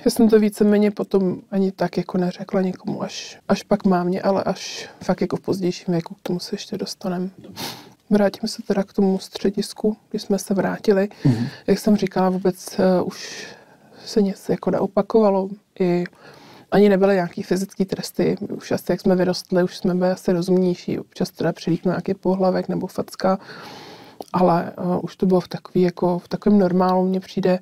[0.09, 4.42] já jsem to víceméně potom ani tak jako neřekla nikomu, až, až pak mámě, ale
[4.42, 7.31] až fakt jako v pozdějším věku k tomu se ještě dostaneme.
[8.11, 11.09] Vrátím se teda k tomu středisku, když jsme se vrátili.
[11.25, 11.49] Mm-hmm.
[11.66, 13.47] Jak jsem říkala, vůbec uh, už
[14.05, 15.49] se nic jako neopakovalo.
[15.81, 16.05] I
[16.71, 18.37] ani nebyly nějaký fyzické tresty.
[18.57, 20.99] Už asi, jak jsme vyrostli, už jsme byli asi rozumnější.
[20.99, 23.38] Občas teda přilíknu nějaký pohlavek nebo facka.
[24.33, 27.09] Ale uh, už to bylo v, takový, jako, v takovém normálu.
[27.09, 27.59] Mně přijde,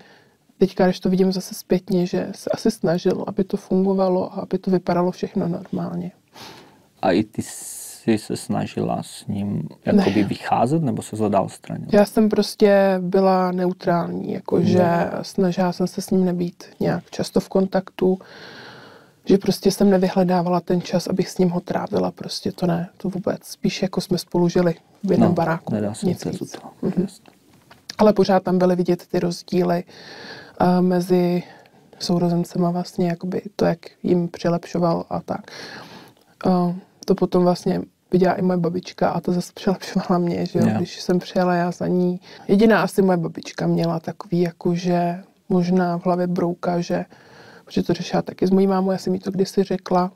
[0.58, 4.58] teďka, když to vidím zase zpětně, že se asi snažil, aby to fungovalo a aby
[4.58, 6.10] to vypadalo všechno normálně.
[7.02, 10.28] A i ty jsi se snažila s ním jakoby ne.
[10.28, 11.86] vycházet, nebo se zadal straně?
[11.92, 17.48] Já jsem prostě byla neutrální, jakože snažila jsem se s ním nebýt nějak často v
[17.48, 18.18] kontaktu,
[19.24, 23.08] že prostě jsem nevyhledávala ten čas, abych s ním ho trávila, prostě to ne, to
[23.08, 23.44] vůbec.
[23.44, 25.74] Spíš jako jsme spolu žili v jednom no, baráku.
[25.74, 26.56] Nedá se nic víc.
[26.82, 27.06] Mhm.
[27.98, 29.84] Ale pořád tam byly vidět ty rozdíly
[30.80, 31.42] mezi
[31.98, 35.50] sourozencema vlastně, jakoby to, jak jim přilepšoval a tak.
[37.04, 40.76] To potom vlastně viděla i moje babička a to zase přilepšovala mě, že jo, yeah.
[40.76, 42.20] když jsem přijela já za ní.
[42.48, 47.04] Jediná asi moje babička měla takový, jako že možná v hlavě brouka, že,
[47.64, 50.12] protože to řešila taky s mojí mámou, já jsem jí to kdysi řekla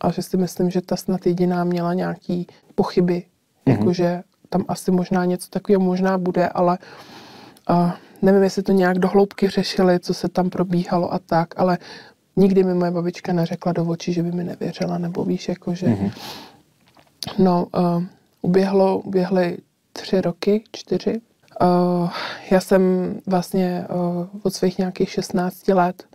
[0.00, 3.72] a že si myslím, že ta snad jediná měla nějaký pochyby, mm-hmm.
[3.72, 6.78] jakože tam asi možná něco takového možná bude, ale
[7.70, 7.90] uh,
[8.22, 11.78] nevím, jestli to nějak dohloubky řešili, co se tam probíhalo a tak, ale
[12.36, 15.86] nikdy mi moje babička neřekla do očí, že by mi nevěřila, nebo víš, jakože...
[15.86, 16.12] Mm-hmm
[17.38, 18.04] No, uh,
[18.42, 19.58] uběhlo, uběhly
[19.92, 21.20] tři roky, čtyři.
[21.60, 22.10] Uh,
[22.50, 22.82] já jsem
[23.26, 26.06] vlastně uh, od svých nějakých 16 let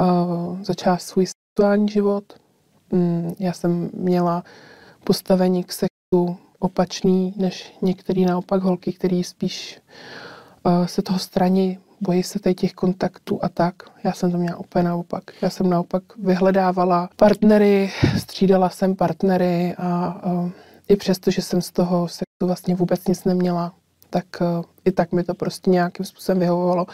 [0.00, 2.24] uh, začala svůj sexuální život.
[2.90, 4.44] Um, já jsem měla
[5.04, 9.80] postavení k sexu opačný než některý naopak holky, který spíš
[10.86, 13.74] se toho straní, bojí se tady těch kontaktů a tak.
[14.04, 15.22] Já jsem to měla úplně naopak.
[15.42, 20.50] Já jsem naopak vyhledávala partnery, střídala jsem partnery a uh,
[20.88, 23.72] i přesto, že jsem z toho sexu vlastně vůbec nic neměla,
[24.10, 26.86] tak uh, i tak mi to prostě nějakým způsobem vyhovovalo.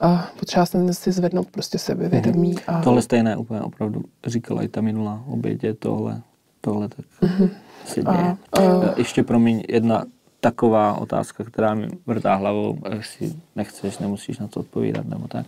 [0.00, 2.54] A potřeba jsem si zvednout prostě sebevědomí.
[2.54, 2.78] Mm-hmm.
[2.78, 2.82] A...
[2.82, 6.22] Tohle stejné úplně opravdu říkala i ta minulá obědě, tohle,
[6.60, 7.50] tohle tak mm-hmm.
[7.86, 8.36] se děje.
[8.52, 8.84] A, uh...
[8.96, 10.04] Ještě promiň, jedna
[10.40, 15.46] taková otázka, která mi vrtá hlavou, jestli nechceš, nemusíš na to odpovídat nebo tak.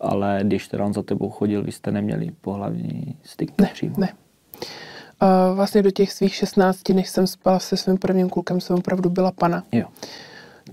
[0.00, 3.94] Ale když teda on za tebou chodil, vy jste neměli pohlavní styk ne, přímo?
[3.98, 4.12] Ne,
[5.22, 9.10] uh, Vlastně do těch svých 16, než jsem spala se svým prvním klukem, jsem opravdu
[9.10, 9.64] byla pana.
[9.72, 9.86] Jo.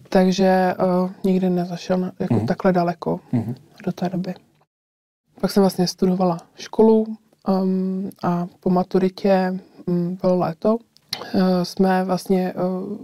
[0.09, 2.47] Takže uh, nikdy nezašel na, jako mm-hmm.
[2.47, 3.55] takhle daleko mm-hmm.
[3.85, 4.33] do té doby.
[5.41, 7.05] Pak jsem vlastně studovala školu
[7.47, 10.75] um, a po maturitě um, bylo léto.
[10.75, 12.97] Uh, jsme vlastně uh,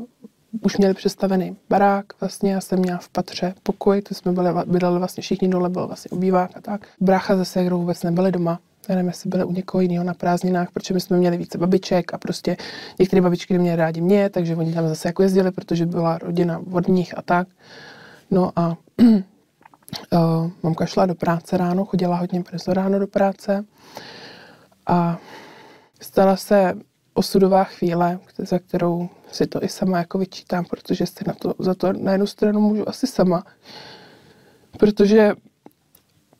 [0.61, 4.99] už měli přestavený barák, vlastně já jsem měla v patře pokoj, to jsme byli, bydleli
[4.99, 6.87] vlastně všichni dole, byl vlastně obývák a tak.
[6.99, 10.71] Brácha ze ségrou vůbec nebyli doma, já nevím, jestli byli u někoho jiného na prázdninách,
[10.71, 12.57] protože my jsme měli více babiček a prostě
[12.99, 16.87] některé babičky neměly rádi mě, takže oni tam zase jako jezdili, protože byla rodina od
[16.87, 17.47] nich a tak.
[18.31, 18.77] No a
[20.13, 23.65] Uh, mamka šla do práce ráno, chodila hodně brzo ráno do práce
[24.87, 25.17] a
[26.01, 26.73] stala se
[27.17, 31.75] osudová chvíle, za kterou si to i sama jako vyčítám, protože si na to, za
[31.75, 33.43] to na jednu stranu můžu asi sama.
[34.79, 35.31] Protože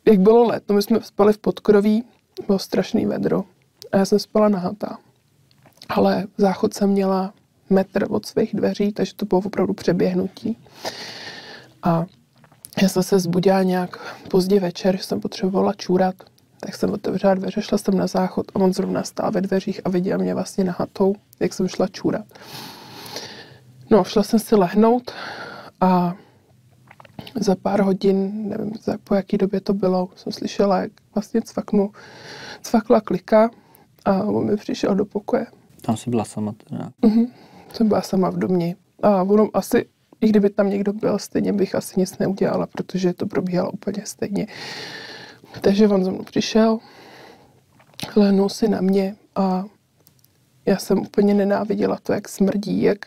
[0.06, 2.04] jak bylo léto, my jsme spali v podkroví,
[2.48, 3.44] bylo strašný vedro
[3.92, 4.98] a já jsem spala nahatá.
[5.90, 7.34] Ale záchod jsem měla
[7.70, 10.58] metr od svých dveří, takže to bylo opravdu přeběhnutí.
[11.84, 12.06] A
[12.82, 16.16] já jsem se zbudila nějak pozdě večer, že jsem potřebovala čůrat,
[16.60, 19.90] tak jsem otevřela dveře, šla jsem na záchod a on zrovna stál ve dveřích a
[19.90, 22.26] viděl mě vlastně na hatou, jak jsem šla čůrat.
[23.90, 25.12] No, šla jsem si lehnout
[25.82, 26.16] a
[27.36, 31.92] za pár hodin, nevím, za, po jaký době to bylo, jsem slyšela, jak vlastně cvaknu,
[32.62, 33.50] cvakla klika
[34.06, 35.46] a on mi přišel do pokoje.
[35.82, 36.90] Tam si byla sama teda?
[37.02, 37.26] Mhm,
[37.74, 38.76] jsem byla sama v domě.
[39.04, 39.86] A ono asi,
[40.22, 44.48] i kdyby tam někdo byl, stejně bych asi nic neudělala, protože to probíhalo úplně stejně.
[45.62, 46.80] Takže on za mnou přišel,
[48.16, 49.66] lehnul si na mě a
[50.66, 53.06] já jsem úplně nenáviděla to, jak smrdí, jak,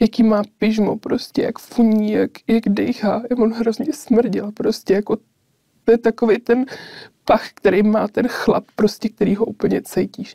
[0.00, 3.22] jaký má pyžmo prostě, jak funí, jak, jak dejchá.
[3.30, 5.16] Jak on hrozně smrdil prostě, jako
[5.84, 6.66] to je takový ten
[7.24, 10.34] pach, který má ten chlap, prostě, který ho úplně cítíš.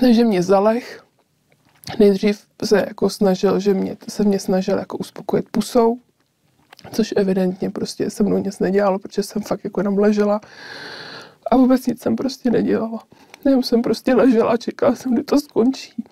[0.00, 1.04] Takže mě zaleh,
[1.98, 6.00] nejdřív se jako snažil, že mě, se mě snažil jako uspokojit pusou,
[6.92, 10.40] což evidentně prostě se mnou nic nedělalo, protože jsem fakt jako jenom ležela
[11.50, 13.02] a vůbec nic jsem prostě nedělala.
[13.44, 16.04] Jenom jsem prostě ležela a čekala jsem, kdy to skončí.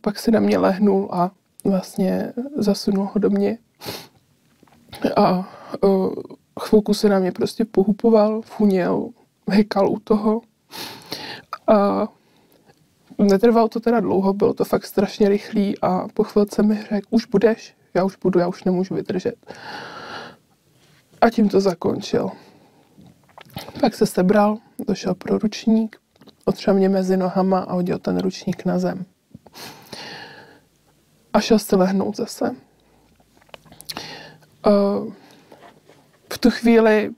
[0.00, 1.30] Pak se na mě lehnul a
[1.64, 3.58] vlastně zasunul ho do mě.
[5.16, 5.48] A
[5.82, 6.14] uh,
[6.60, 9.08] chvilku se na mě prostě pohupoval, funěl,
[9.48, 10.40] hekal u toho.
[11.66, 12.08] A
[13.24, 17.26] netrvalo to teda dlouho, bylo to fakt strašně rychlý a po chvilce mi řekl, už
[17.26, 17.74] budeš?
[17.94, 19.34] Já už budu, já už nemůžu vydržet.
[21.20, 22.30] A tím to zakončil.
[23.80, 25.96] Pak se sebral, došel pro ručník,
[26.44, 29.04] otřel mě mezi nohama a hodil ten ručník na zem.
[31.32, 32.56] A šel se lehnout zase.
[34.66, 35.12] Uh,
[36.32, 37.10] v tu chvíli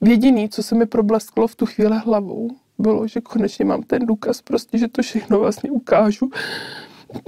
[0.00, 4.42] jediný, co se mi problesklo v tu chvíli hlavou, bylo, že konečně mám ten důkaz,
[4.42, 6.30] prostě, že to všechno vlastně ukážu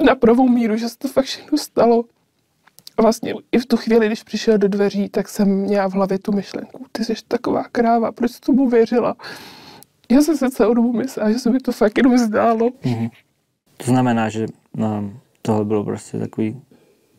[0.05, 2.05] na pravou míru, že se to fakt všechno stalo.
[2.97, 6.19] A vlastně i v tu chvíli, když přišel do dveří, tak jsem měla v hlavě
[6.19, 9.17] tu myšlenku, ty jsi taková kráva, proč jsi tomu věřila?
[10.11, 12.69] Já jsem se celou dobu myslela, že se mi to fakt jenom zdálo.
[12.69, 13.11] Mm-hmm.
[13.77, 16.63] To znamená, že no, tohle bylo prostě takový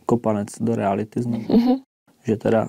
[0.05, 1.43] kopanec do reality znovu.
[1.43, 1.81] Mm-hmm.
[2.23, 2.67] Že teda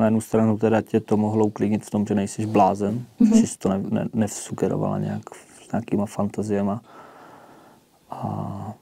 [0.00, 3.40] na jednu stranu teda tě to mohlo uklidnit v tom, že nejsi blázen, mm-hmm.
[3.40, 5.22] že jsi to ne, ne, nevsukerovala nějak
[5.68, 6.80] s nějakýma fantaziema.
[8.10, 8.74] A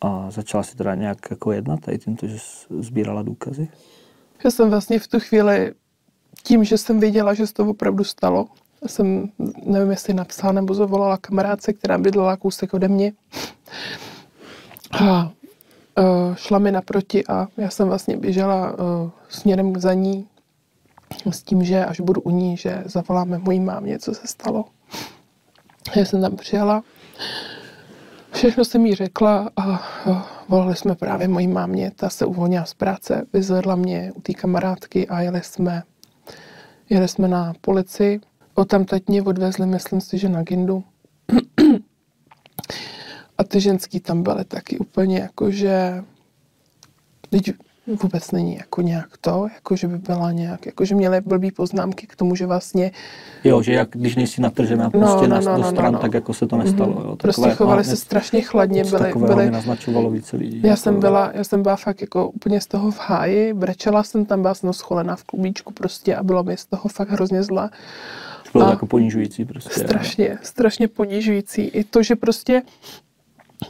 [0.00, 2.38] a začala si teda nějak jako jednat tady tímto, že
[2.80, 3.68] sbírala důkazy?
[4.44, 5.74] Já jsem vlastně v tu chvíli,
[6.42, 8.46] tím, že jsem věděla, že se to opravdu stalo,
[8.86, 9.28] jsem,
[9.64, 13.12] nevím, jestli napsala nebo zavolala kamarádce, která bydlela kousek ode mě.
[15.04, 15.32] A
[16.34, 20.26] šla mi naproti a já jsem vlastně běžela uh, směrem za ní
[21.30, 24.64] s tím, že až budu u ní, že zavoláme mojí mámě, co se stalo.
[25.96, 26.82] Já jsem tam přijela
[28.36, 29.82] Všechno jsem jí řekla a
[30.48, 35.08] volali jsme právě mojí mámě, ta se uvolnila z práce, vyzvedla mě u té kamarádky
[35.08, 35.82] a jeli jsme,
[36.90, 38.20] jeli jsme na policii.
[38.54, 40.84] O tam teď mě odvezli, myslím si, že na Gindu.
[43.38, 46.04] A ty ženský tam byly taky úplně jako, že
[48.02, 52.06] vůbec není jako nějak to, jako že by byla nějak, jako že měly blbý poznámky
[52.06, 52.90] k tomu, že vlastně...
[53.44, 55.98] Jo, že jak když nejsi natržená no, prostě no, no, no, do stran, no, no.
[55.98, 56.92] tak jako se to nestalo.
[56.92, 57.04] Mm-hmm.
[57.04, 57.16] Jo.
[57.16, 58.84] Takové, prostě chovali se strašně chladně.
[58.84, 60.60] Byli, byli, naznačovalo více lidí.
[60.62, 64.02] Já, jako, jsem byla, já jsem byla fakt jako úplně z toho v háji, brečela
[64.02, 67.42] jsem tam, byla jsem scholená v klubíčku prostě a bylo mi z toho fakt hrozně
[67.42, 67.70] zlá.
[68.52, 69.80] Bylo to jako ponižující prostě.
[69.80, 71.62] Strašně, strašně ponižující.
[71.62, 72.62] I to, že prostě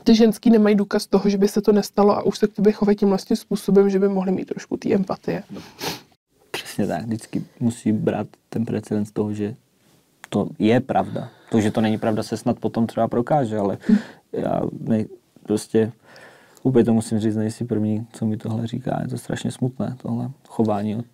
[0.05, 2.73] ty ženský nemají důkaz toho, že by se to nestalo a už se k tobě
[2.73, 5.43] chovají tím vlastním způsobem, že by mohli mít trošku té empatie.
[6.51, 7.03] Přesně tak.
[7.03, 9.55] Vždycky musí brát ten precedens toho, že
[10.29, 11.29] to je pravda.
[11.51, 13.79] To, že to není pravda, se snad potom třeba prokáže, ale
[14.33, 15.05] já ne,
[15.43, 15.93] prostě
[16.63, 18.99] úplně to musím říct, nejsi první, co mi tohle říká.
[19.03, 21.07] Je to strašně smutné, tohle chování od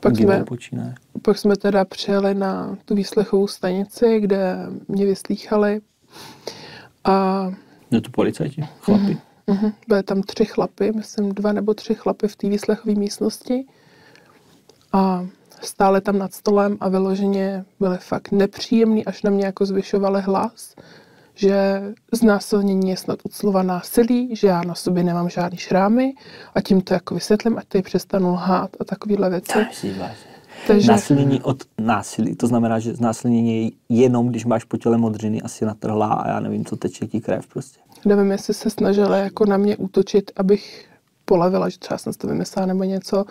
[0.00, 0.94] pak jsme, počínaje.
[1.22, 4.56] pak jsme teda přijeli na tu výslechovou stanici, kde
[4.88, 5.80] mě vyslýchali
[7.04, 7.48] a
[7.90, 9.18] No to policajti, chlapi.
[9.46, 9.72] Uh-huh.
[9.88, 13.66] Byly tam tři chlapy, myslím dva nebo tři chlapy v té výslechové místnosti.
[14.92, 15.26] A
[15.62, 20.74] stále tam nad stolem a vyloženě byly fakt nepříjemný, až na mě jako zvyšovali hlas,
[21.34, 21.82] že
[22.12, 26.14] znásilnění je snad od slova násilí, že já na sobě nemám žádný šrámy
[26.54, 29.58] a tím to jako vysvětlím, ať tady přestanu lhát a takovéhle věci.
[30.68, 30.92] Takže...
[30.92, 35.64] Násilnění od násilí, to znamená, že znásilnění je jenom, když máš po těle modřiny asi
[35.64, 37.80] natrhlá a já nevím, co teče ti krev prostě.
[38.04, 40.88] Nevím, jestli se snažila jako na mě útočit, abych
[41.24, 43.24] polevila, že třeba jsem to vymyslela nebo něco,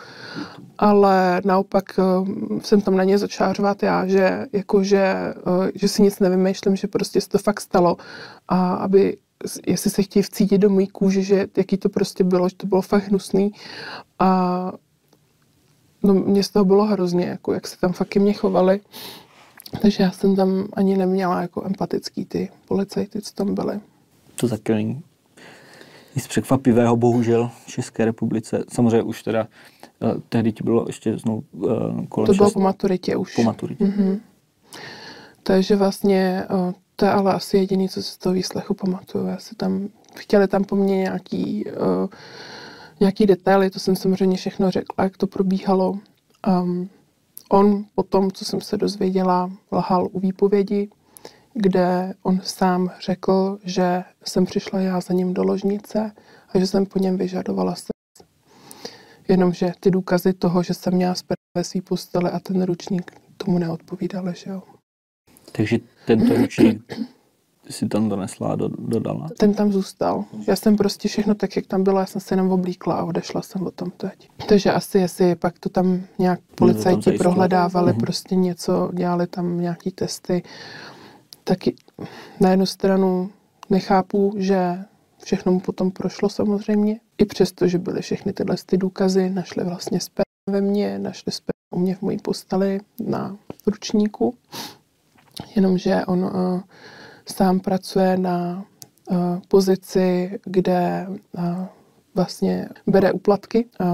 [0.78, 2.04] ale naopak eh,
[2.62, 6.88] jsem tam na ně začala já, že, jako, že, eh, že si nic nevymýšlím, že
[6.88, 7.98] prostě se to fakt stalo
[8.48, 9.18] a aby
[9.68, 12.82] jestli se chtějí vcítit do mojí kůže, že jaký to prostě bylo, že to bylo
[12.82, 13.52] fakt hnusný
[14.20, 14.72] a
[16.08, 18.80] no mě z toho bylo hrozně, jako jak se tam fakt mně chovali.
[19.82, 23.80] Takže já jsem tam ani neměla jako empatický ty policajty, co tam byly.
[24.36, 25.02] To taky není
[26.16, 28.64] nic překvapivého, bohužel, v České republice.
[28.74, 29.48] Samozřejmě už teda
[30.00, 31.72] uh, tehdy ti bylo ještě znovu uh,
[32.10, 32.54] kolem To bylo šest...
[32.54, 33.36] po maturitě už.
[33.36, 33.84] Po maturitě.
[33.84, 34.20] Mm-hmm.
[35.44, 39.28] Takže vlastně uh, to je ale asi jediný, co se z toho výslechu pamatuju.
[39.28, 42.08] Já si tam, chtěli tam po mně nějaký, uh,
[43.00, 46.00] nějaký detaily, to jsem samozřejmě všechno řekla, jak to probíhalo.
[46.48, 46.90] Um,
[47.50, 50.90] on po tom, co jsem se dozvěděla, lhal u výpovědi,
[51.54, 56.12] kde on sám řekl, že jsem přišla já za ním do ložnice
[56.50, 57.90] a že jsem po něm vyžadovala sex.
[59.28, 63.60] Jenomže ty důkazy toho, že jsem měla sperma ve svý posteli a ten ručník tomu
[63.60, 64.64] neodpovídaly, že jo.
[65.52, 66.94] Takže tento ručník
[67.70, 69.28] si tam donesla a do, dodala?
[69.40, 70.26] Ten tam zůstal.
[70.48, 73.42] Já jsem prostě všechno tak, jak tam bylo, já jsem se jenom oblíkla a odešla
[73.42, 74.30] jsem o tom teď.
[74.48, 78.00] Takže asi, jestli pak to tam nějak policajti prohledávali, uh-huh.
[78.00, 80.44] prostě něco, dělali tam nějaký testy,
[81.44, 81.76] taky
[82.40, 83.30] na jednu stranu
[83.70, 84.80] nechápu, že
[85.24, 87.00] všechno mu potom prošlo samozřejmě.
[87.18, 91.58] I přesto, že byly všechny tyhle ty důkazy, našli vlastně sperm ve mně, našli sperm
[91.76, 93.38] u mě v mojí posteli na
[93.68, 94.34] ručníku.
[95.56, 96.62] Jenomže on uh,
[97.28, 98.66] sám pracuje na
[99.10, 99.18] uh,
[99.48, 101.66] pozici, kde uh,
[102.16, 103.88] vlastně bere uplatky, uh,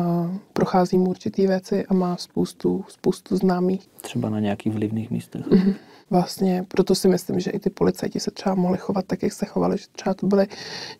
[0.53, 3.89] prochází mu určitý věci a má spoustu, spoustu známých.
[4.01, 5.47] Třeba na nějakých vlivných místech.
[5.47, 5.75] Mm-hmm
[6.13, 9.45] vlastně, proto si myslím, že i ty policajti se třeba mohli chovat tak, jak se
[9.45, 10.47] chovali, že třeba to byly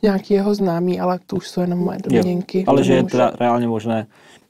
[0.02, 2.66] nějaký jeho známí, ale to už jsou jenom moje domněnky.
[2.68, 4.08] Ale že je teda reálně možné,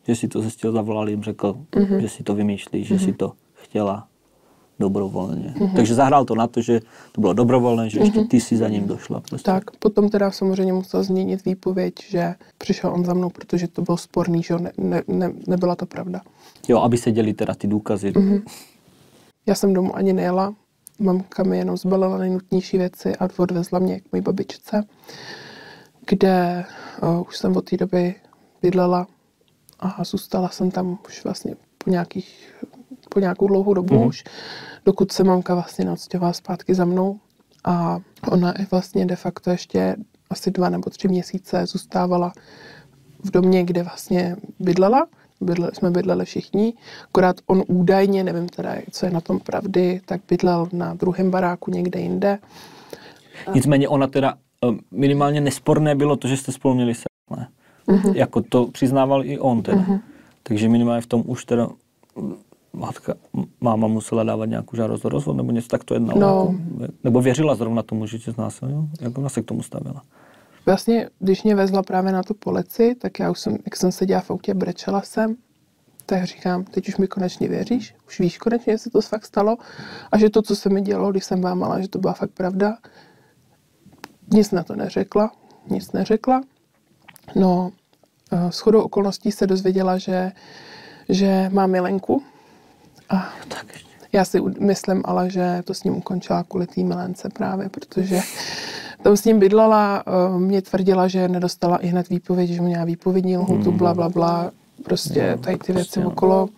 [0.08, 1.98] že si to zjistil, zavolal jim, řekl, mm-hmm.
[1.98, 3.06] že si to vymýšlí, že mm-hmm.
[3.06, 4.08] si to chtěla
[4.80, 5.54] dobrovolně.
[5.58, 5.76] Mm-hmm.
[5.76, 6.80] Takže zahrál to na to, že
[7.12, 8.04] to bylo dobrovolné, že mm-hmm.
[8.04, 8.28] ještě mhm.
[8.28, 9.20] ty si za ním došla.
[9.20, 9.52] Prostě.
[9.52, 13.98] Tak, potom teda samozřejmě musel změnit výpověď, že přišel on za mnou, protože to byl
[13.98, 16.22] sporný, že ne, ne, ne, nebyla to pravda.
[16.68, 18.12] Jo, aby se děli teda ty důkazy.
[18.12, 18.42] Mm-hmm.
[19.46, 20.54] Já jsem domů ani nejela.
[21.00, 24.84] Mamka mi jenom zbalila nejnutnější věci a odvezla mě k mojí babičce,
[26.08, 26.66] kde
[27.04, 28.16] uh, už jsem od té doby
[28.62, 29.08] bydlela
[29.80, 32.64] a zůstala jsem tam už vlastně po, nějakých,
[33.14, 34.08] po nějakou dlouhou dobu mm.
[34.08, 34.24] už,
[34.86, 37.20] dokud se mamka vlastně neodstěhovala zpátky za mnou
[37.66, 38.00] a
[38.32, 39.96] ona i vlastně de facto ještě
[40.30, 42.34] asi dva nebo tři měsíce zůstávala
[43.24, 45.08] v domě, kde vlastně bydlela
[45.44, 46.74] bydle, jsme bydleli všichni,
[47.10, 51.72] akorát on údajně, nevím teda, co je na tom pravdy, tak bydlel na druhém baráku
[51.72, 52.40] někde jinde.
[53.54, 57.04] Nicméně ona teda eh, minimálně nesporné bylo to, že jste spolu měli se,
[57.38, 57.48] ne?
[57.88, 58.16] Uh-huh.
[58.16, 59.78] Jako to přiznával i on teda.
[59.78, 60.00] Uh-huh.
[60.44, 61.70] Takže minimálně v tom už teda
[62.74, 63.14] matka,
[63.62, 66.20] máma musela dávat nějakou žádost o rozvod, nebo něco tak to jednalo.
[66.20, 66.56] No.
[66.82, 68.88] Jako, nebo věřila zrovna tomu, že tě znásilnil?
[69.02, 70.02] Jak ona se k tomu stavila?
[70.66, 74.22] Vlastně, když mě vezla právě na tu polici, tak já už jsem, jak jsem seděla
[74.22, 75.36] v autě, brečela jsem,
[76.06, 79.58] tak říkám, teď už mi konečně věříš, už víš konečně, jestli to fakt stalo
[80.12, 82.78] a že to, co se mi dělo, když jsem malá, že to byla fakt pravda.
[84.34, 85.32] Nic na to neřekla,
[85.70, 86.42] nic neřekla.
[87.36, 87.72] No,
[88.50, 90.32] s chodou okolností se dozvěděla, že,
[91.10, 92.24] že má milenku.
[93.10, 93.66] A tak
[94.14, 98.20] já si myslím ale, že to s ním ukončila kvůli té milence právě, protože
[99.04, 103.38] tam s ním bydlela, eh, mě tvrdila, že nedostala i hned výpověď, že měla výpovědní
[103.38, 103.78] lhutu, hmm.
[103.78, 104.52] bla, bla, bla,
[104.84, 106.50] prostě tady ty věci prostě, okolo.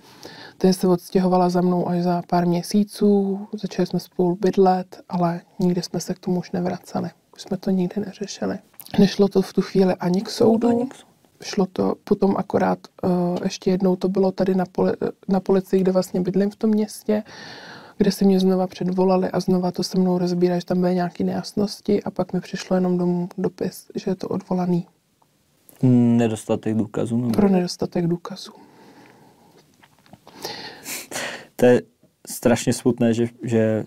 [0.57, 5.81] Ten se odstěhovala za mnou až za pár měsíců, začali jsme spolu bydlet, ale nikdy
[5.81, 7.09] jsme se k tomu už nevraceli.
[7.35, 8.57] Už jsme to nikdy neřešili.
[8.99, 10.89] Nešlo to v tu chvíli ani k soudu.
[11.43, 14.93] Šlo to potom akorát, uh, ještě jednou to bylo tady na, poli,
[15.27, 17.23] na policii, kde vlastně bydlím v tom městě
[17.97, 21.23] kde se mě znova předvolali a znova to se mnou rozbírá, že tam byly nějaké
[21.23, 24.87] nejasnosti a pak mi přišlo jenom domů dopis, že je to odvolaný.
[26.17, 27.17] Nedostatek důkazů?
[27.17, 27.31] Nebo?
[27.31, 28.51] Pro nedostatek důkazů.
[31.55, 31.81] To je
[32.29, 33.85] strašně smutné, že, že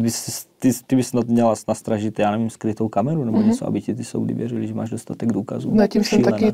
[0.00, 0.10] ty,
[0.58, 3.46] ty, ty bys měla nastražit, já nevím, skrytou kameru nebo mm-hmm.
[3.46, 5.74] něco, aby ti ty soudy věřili, že máš dostatek důkazů.
[5.74, 6.52] Na tím jsem taky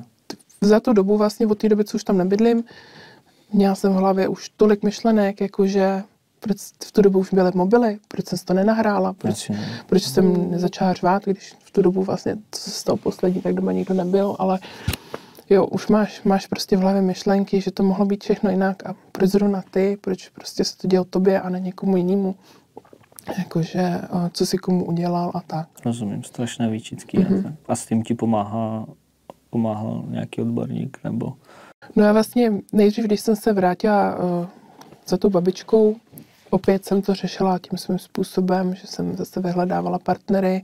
[0.61, 2.65] za tu dobu, vlastně od té doby, co už tam nebydlím,
[3.53, 6.03] měla jsem v hlavě už tolik myšlenek, jakože
[6.41, 9.69] proč v tu dobu už byly mobily, proč jsem to nenahrála, proč, Jasně.
[9.87, 13.73] proč jsem nezačala řvát, když v tu dobu vlastně, co se stalo poslední, tak doma
[13.73, 14.59] nikdo nebyl, ale
[15.51, 18.95] jo, už máš, máš prostě v hlavě myšlenky, že to mohlo být všechno jinak a
[19.13, 22.35] proč zrovna ty, proč prostě se to dělo tobě a ne někomu jinému,
[23.39, 24.01] jakože
[24.33, 25.69] co si komu udělal a tak.
[25.85, 27.19] Rozumím, strašné výčitky.
[27.19, 27.55] Mm-hmm.
[27.69, 28.87] A s tím ti pomáhá,
[29.51, 31.33] pomáhal nějaký odborník, nebo...
[31.97, 34.47] No já vlastně nejdřív, když jsem se vrátila uh,
[35.07, 35.97] za tou babičkou,
[36.51, 40.63] opět jsem to řešila tím svým způsobem, že jsem zase vyhledávala partnery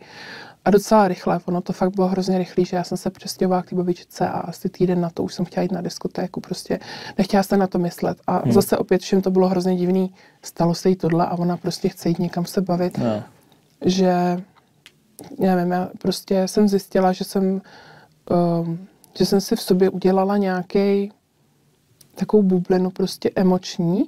[0.64, 1.40] a docela rychle.
[1.44, 4.38] Ono to fakt bylo hrozně rychlé, že já jsem se přestěhovala k té babičce a
[4.38, 6.40] asi týden na to už jsem chtěla jít na diskotéku.
[6.40, 6.78] Prostě
[7.18, 8.18] nechtěla jsem na to myslet.
[8.26, 8.52] A hmm.
[8.52, 10.14] zase opět všem to bylo hrozně divný.
[10.42, 12.98] Stalo se jí tohle a ona prostě chce jít někam se bavit.
[12.98, 13.22] No.
[13.84, 14.42] Že,
[15.38, 17.62] nevím, já prostě jsem zjistila, že jsem,
[18.30, 18.86] um,
[19.18, 21.12] že jsem si v sobě udělala nějaký
[22.14, 24.04] takovou bublinu prostě emoční,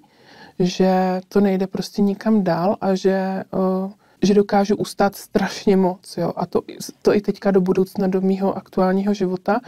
[0.58, 3.92] že to nejde prostě nikam dál a že, uh,
[4.22, 6.16] že dokážu ustát strašně moc.
[6.16, 6.32] Jo?
[6.36, 6.60] A to,
[7.02, 9.60] to i teďka do budoucna, do mýho aktuálního života,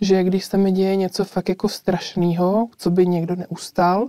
[0.00, 4.08] že když se mi děje něco fakt jako strašného, co by někdo neustál,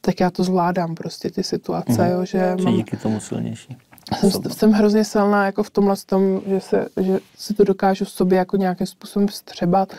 [0.00, 2.10] tak já to zvládám prostě ty situace, mm-hmm.
[2.10, 3.76] jo, že Že mám, díky tomu silnější.
[4.20, 8.10] jsem, jsem hrozně silná jako v tomhle tom, že, se, že si to dokážu v
[8.10, 9.92] sobě jako nějakým způsobem střebat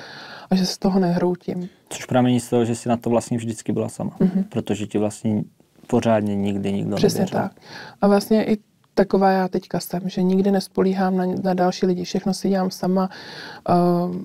[0.49, 1.69] a že se z toho nehroutím.
[1.89, 4.15] Což pramení z toho, že jsi na to vlastně vždycky byla sama.
[4.19, 4.43] Mm-hmm.
[4.49, 5.43] Protože ti vlastně
[5.87, 7.39] pořádně nikdy nikdo Přesně nevěřil.
[7.39, 7.51] tak.
[8.01, 8.57] A vlastně i
[8.93, 13.09] taková já teďka jsem, že nikdy nespolíhám na, na další lidi, všechno si dělám sama.
[13.69, 14.15] Uh,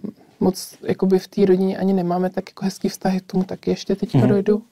[0.41, 3.97] moc jakoby v té rodině ani nemáme tak jako hezký vztahy, k tomu taky ještě
[3.97, 4.27] teďka Mhm.
[4.27, 4.31] mm-hmm.
[4.31, 4.63] dojdu.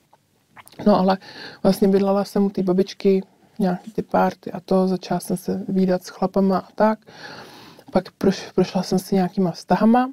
[0.87, 1.19] No ale
[1.63, 3.23] vlastně bydlela jsem u té babičky,
[3.59, 6.99] nějaký ty párty a to, začala jsem se výdat s chlapama a tak.
[7.93, 10.11] Pak proš, prošla jsem si nějakýma vztahama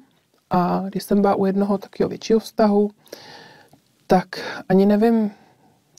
[0.50, 2.90] a když jsem byla u jednoho takového většího vztahu,
[4.06, 4.26] tak
[4.68, 5.30] ani nevím,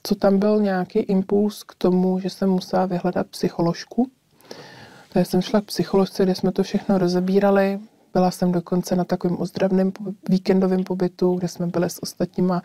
[0.04, 4.12] co tam byl nějaký impuls k tomu, že jsem musela vyhledat psycholožku.
[5.14, 7.80] Takže jsem šla k psycholožce, kde jsme to všechno rozebírali.
[8.14, 9.92] Byla jsem dokonce na takovém ozdravném
[10.30, 12.62] víkendovém pobytu, kde jsme byli s ostatníma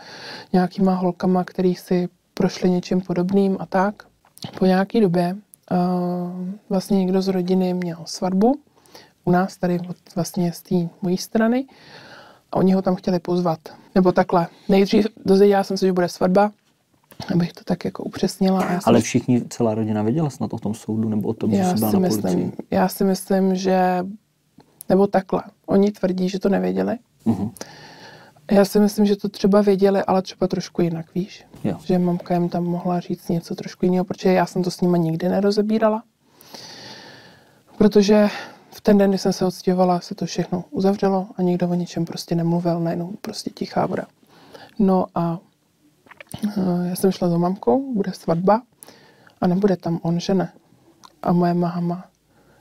[0.53, 4.03] nějakýma holkama, který si prošli něčím podobným a tak.
[4.59, 5.37] Po nějaké době
[5.71, 5.79] uh,
[6.69, 8.61] vlastně někdo z rodiny měl svatbu
[9.25, 11.67] u nás, tady od, vlastně z té mojí strany
[12.53, 13.59] a oni ho tam chtěli pozvat.
[13.95, 14.47] Nebo takhle.
[14.69, 16.53] Nejdřív dozvěděla jsem se, že bude svatba,
[17.35, 18.65] abych to tak jako upřesnila.
[18.65, 21.71] Já Ale všichni, celá rodina věděla snad o tom soudu nebo o tom, že já
[21.71, 22.53] jsi byla si, na myslím, policii?
[22.71, 24.05] já si myslím, že
[24.89, 25.43] nebo takhle.
[25.67, 26.99] Oni tvrdí, že to nevěděli.
[27.25, 27.51] Mhm.
[28.51, 31.45] Já si myslím, že to třeba věděli, ale třeba trošku jinak, víš?
[31.65, 31.77] Jo.
[31.85, 34.97] Že mamka jim tam mohla říct něco trošku jiného, protože já jsem to s nima
[34.97, 36.03] nikdy nerozebírala.
[37.79, 38.29] Protože
[38.71, 42.05] v ten den, kdy jsem se odstěhovala, se to všechno uzavřelo a nikdo o ničem
[42.05, 44.07] prostě nemluvil, najednou prostě tichá voda.
[44.79, 45.39] No a
[46.85, 48.63] já jsem šla za mamkou, bude svatba
[49.41, 50.53] a nebude tam on, že ne?
[51.23, 52.05] A moje máma,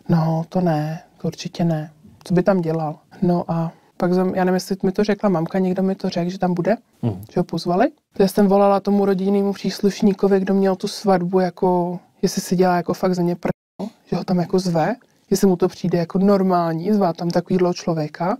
[0.10, 1.92] no to ne, to určitě ne.
[2.24, 3.00] Co by tam dělal?
[3.22, 6.30] No a pak jsem, já nevím, jestli mi to řekla mamka, někdo mi to řekl,
[6.30, 7.22] že tam bude, Mhm.
[7.32, 7.92] že ho pozvali.
[8.14, 12.94] Takže jsem volala tomu rodinnému příslušníkovi, kdo měl tu svatbu, jako, jestli si dělá jako
[12.94, 14.96] fakt ze mě prdel, že ho tam jako zve,
[15.30, 18.38] jestli mu to přijde jako normální, zvá tam takovýhle člověka.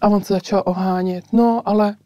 [0.00, 1.96] A on se začal ohánět, no ale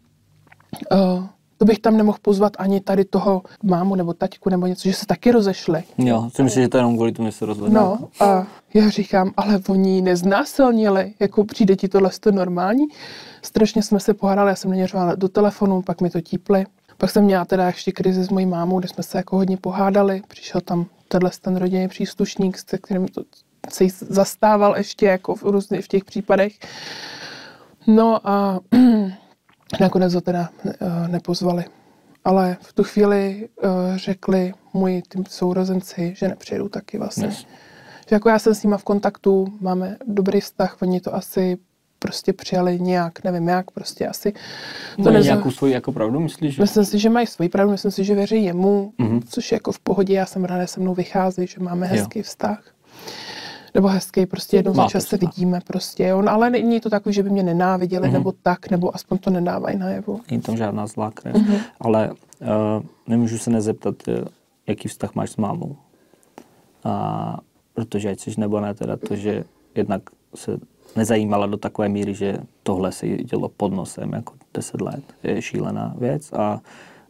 [0.93, 1.24] uh,
[1.62, 5.06] to bych tam nemohl pozvat ani tady toho mámu nebo taťku nebo něco, že se
[5.06, 5.82] taky rozešli.
[5.98, 7.74] Jo, si myslím, že to je jenom kvůli tomu, že se rozhodl.
[7.74, 12.84] No a já říkám, ale oni ji neznásilnili, jako přijde ti tohle to normální.
[13.42, 16.64] Strašně jsme se pohádali, já jsem řvala do telefonu, pak mi to típli.
[16.98, 20.22] Pak jsem měla teda ještě krizi s mojí mámou, kde jsme se jako hodně pohádali.
[20.28, 23.22] Přišel tam tenhle ten rodinný příslušník, se kterým to
[23.70, 26.52] se zastával ještě jako v různých v těch případech.
[27.86, 28.60] No a
[29.81, 31.64] nakonec ho teda eh, nepozvali.
[32.25, 37.27] Ale v tu chvíli uh, řekli moji tím sourozenci, že nepřijedou taky vlastně.
[37.27, 37.39] Yes.
[38.09, 41.59] Že jako já jsem s nima v kontaktu, máme dobrý vztah, oni to asi
[41.99, 44.33] prostě přijali nějak, nevím jak, prostě asi.
[44.97, 46.55] To neza- nějakou svoji jako pravdu, myslíš?
[46.55, 46.62] Že?
[46.62, 49.09] Myslím si, že mají svoji pravdu, myslím si, že věří jemu, Mhm.
[49.18, 49.23] mm-hmm.
[49.29, 52.23] což je jako v pohodě, já jsem ráda, se mnou vychází, že máme hezký jo.
[52.23, 52.62] vztah.
[53.75, 57.23] Nebo hezký, prostě jednou za čas se vidíme prostě, on, ale není to takový, že
[57.23, 58.11] by mě nenáviděli, Mhm.
[58.16, 58.18] mm-hmm.
[58.18, 60.20] nebo tak, nebo aspoň to nedávají najevo.
[60.31, 61.35] Není tam žádná zlá krev.
[61.37, 61.45] Mhm.
[61.55, 61.61] Mm-hmm.
[61.81, 62.47] Ale uh,
[63.07, 64.14] nemůžu se nezeptat, uh,
[64.66, 65.77] jaký vztah máš s mámou.
[66.85, 67.39] A,
[67.75, 69.45] protože ať jsi nebo ne, teda to, že
[69.75, 70.03] jednak
[70.35, 70.59] se
[70.97, 75.05] nezajímala do takové míry, že tohle se dělo pod nosem jako 10 let.
[75.23, 76.33] Je šílená věc.
[76.33, 76.61] A,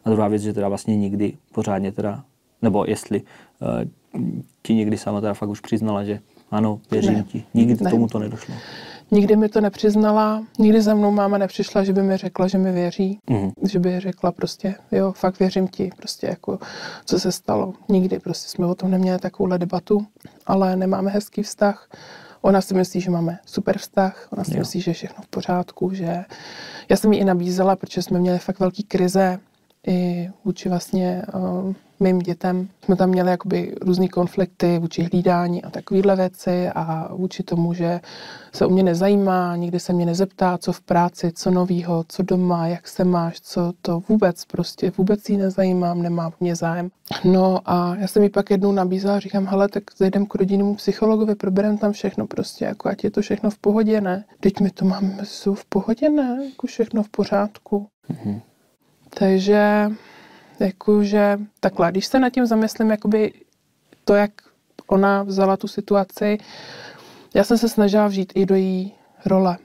[0.05, 2.25] a druhá věc, že teda vlastně nikdy pořádně teda,
[2.63, 3.69] nebo jestli uh,
[4.63, 6.21] ti někdy sama teda fakt už přiznala, že
[6.53, 7.23] ano, věřím Ne.
[7.23, 7.45] ti.
[7.55, 7.89] Nikdy Ne.
[7.91, 8.55] k tomu to nedošlo.
[9.11, 12.73] Nikdy mi to nepřiznala, nikdy za mnou máma nepřišla, že by mi řekla, že mi
[12.73, 13.51] věří, Mhm.
[13.73, 16.59] že by řekla prostě, jo, fakt věřím ti, prostě jako,
[17.05, 17.73] co se stalo.
[17.89, 20.07] Nikdy, prostě jsme o tom neměli takovouhle debatu,
[20.47, 21.89] ale nemáme hezký vztah.
[22.43, 24.59] Ona si myslí, že máme super vztah, ona si Jo.
[24.59, 26.25] myslí, že je všechno v pořádku, že
[26.89, 29.39] já jsem jí i nabízela, protože jsme měli fakt velký krize
[29.87, 31.73] i vůči vlastně uh,
[32.03, 32.69] mým dětem.
[32.85, 38.01] Jsme tam měli jakoby různý konflikty vůči hlídání a takovéhle věci a vůči tomu, že
[38.53, 42.67] se o mě nezajímá, nikdy se mě nezeptá, co v práci, co novýho, co doma,
[42.67, 46.91] jak se máš, co to vůbec prostě, vůbec jí nezajímám, nemá o mě zájem.
[47.25, 51.35] No a já jsem jí pak jednou nabízela, říkám, hele, tak zajdem k rodinnému psychologovi,
[51.35, 54.25] probereme tam všechno prostě, jako ať je to všechno v pohodě, ne?
[54.41, 56.39] Teď my to máme, jsou v pohodě, ne?
[56.51, 57.87] Jako všechno v pořádku.
[58.09, 58.41] Mhm.
[59.19, 59.91] Takže
[60.61, 63.33] jakože takhle, když se nad tím zamyslím, jakoby
[64.05, 64.31] to, jak
[64.87, 66.39] ona vzala tu situaci,
[67.35, 68.95] já jsem se snažila vžít i do její
[69.27, 69.59] role,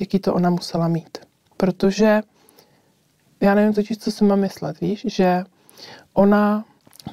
[0.00, 1.18] jaký to ona musela mít.
[1.56, 2.22] Protože
[3.40, 5.44] já nevím totiž, co si mám myslet, víš, že
[6.14, 6.64] ona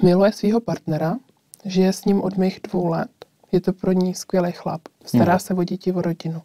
[0.04, 1.18] miluje svého partnera,
[1.66, 3.10] žije s ním od mých dvou let,
[3.52, 5.40] je to pro ní skvělý chlap, stará Mhm.
[5.40, 6.42] se o děti, o rodinu.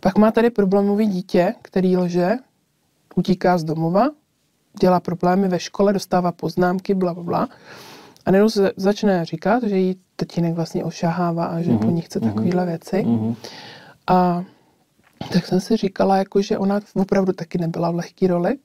[0.00, 2.30] Pak má tady problémový dítě, který lže,
[3.14, 4.08] utíká z domova,
[4.80, 7.48] dělá problémy ve škole, dostává poznámky, bla, bla, bla.
[8.26, 12.00] A najednou se začne říkat, že jí tatínek vlastně ošahává a že Mhm, po ní
[12.00, 12.28] chce mhm.
[12.28, 13.02] takovéhle věci.
[13.06, 13.34] Mhm.
[14.06, 14.44] A
[15.32, 18.56] tak jsem si říkala, jako, že ona opravdu taky nebyla v lehké roli.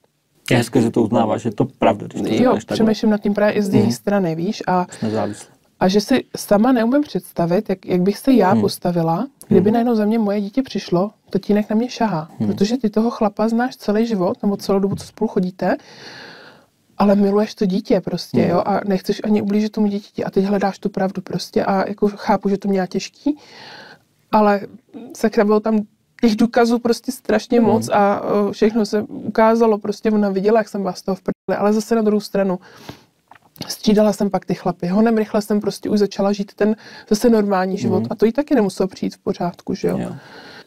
[0.50, 3.34] Je hezké, že to uznáváš, že je to pravda, když to Jo, přemýšlím nad tím
[3.34, 3.92] právě i z její Mhm.
[3.92, 4.62] strany, víš.
[4.66, 4.86] A,
[5.80, 8.60] a že si sama neumím představit, jak, jak bych se já Mhm.
[8.60, 9.72] postavila, kdyby Mhm.
[9.74, 12.30] najednou za mě moje dítě přišlo, tatínek na mě šahá.
[12.38, 12.48] Mhm.
[12.52, 15.76] Protože ty toho chlapa znáš celý život, nebo celou dobu, co spolu chodíte,
[16.98, 18.50] ale miluješ to dítě prostě, Mhm.
[18.50, 22.08] jo, a nechceš ani ublížit tomu dítěti a teď hledáš tu pravdu prostě a jako
[22.08, 23.38] chápu, že to měla těžký,
[24.32, 24.60] ale
[25.16, 25.78] sakra bylo tam
[26.20, 27.68] těch důkazů prostě strašně Mhm.
[27.70, 28.22] moc a
[28.52, 31.22] všechno se ukázalo, prostě ona viděla, jak jsem z toho v
[31.58, 32.58] ale zase na druhou stranu
[33.68, 34.86] střídala jsem pak ty chlapy.
[34.86, 36.76] Honem rychle jsem prostě už začala žít ten
[37.10, 38.06] zase normální život Mhm.
[38.10, 39.98] a to jí taky nemuselo přijít v pořádku, že jo.
[39.98, 40.12] Jo.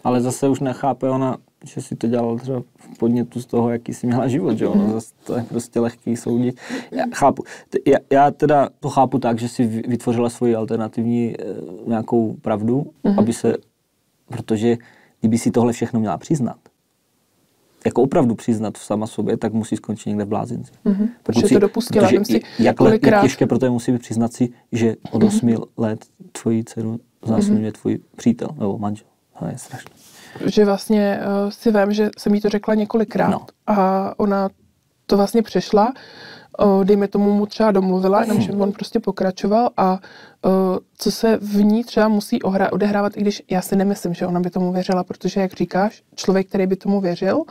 [0.03, 3.93] Ale zase už nechápe ona, že si to dělala třeba v podnětu z toho, jaký
[3.93, 4.79] jsi měla život, že Mhm.
[4.81, 6.59] ono zase to je prostě lehký soudit.
[6.91, 7.43] Já chápu.
[7.87, 11.43] Já, já teda to chápu tak, že si vy- vytvořila svoji alternativní eh,
[11.87, 13.19] nějakou pravdu, Mhm.
[13.19, 13.55] aby se,
[14.27, 14.77] protože
[15.19, 16.57] kdyby si tohle všechno měla přiznat,
[17.85, 20.71] jako opravdu přiznat sama sobě, tak musí skončit někde v blázinci.
[20.85, 21.09] Mhm.
[21.23, 24.01] Pokud Že si- to dopustila, protože si, jak, kolikrát- jak těžké pro to musí být
[24.01, 26.05] přiznat si, že od 8 let
[26.41, 29.07] tvoji dceru znásilňuje tvůj přítel nebo manžel.
[29.39, 29.91] To je strašné.
[30.45, 33.45] že vlastně uh, si vím, že jsem jí to řekla několikrát No.
[33.67, 34.49] a ona
[35.05, 35.93] to vlastně přešla,
[36.65, 40.51] uh, dejme tomu mu třeba domluvila, jenomže on prostě pokračoval a uh,
[40.97, 44.39] co se v ní třeba musí ohra- odehrávat, i když já si nemyslím, že ona
[44.39, 47.43] by tomu věřila, protože jak říkáš, člověk, který by tomu věřil,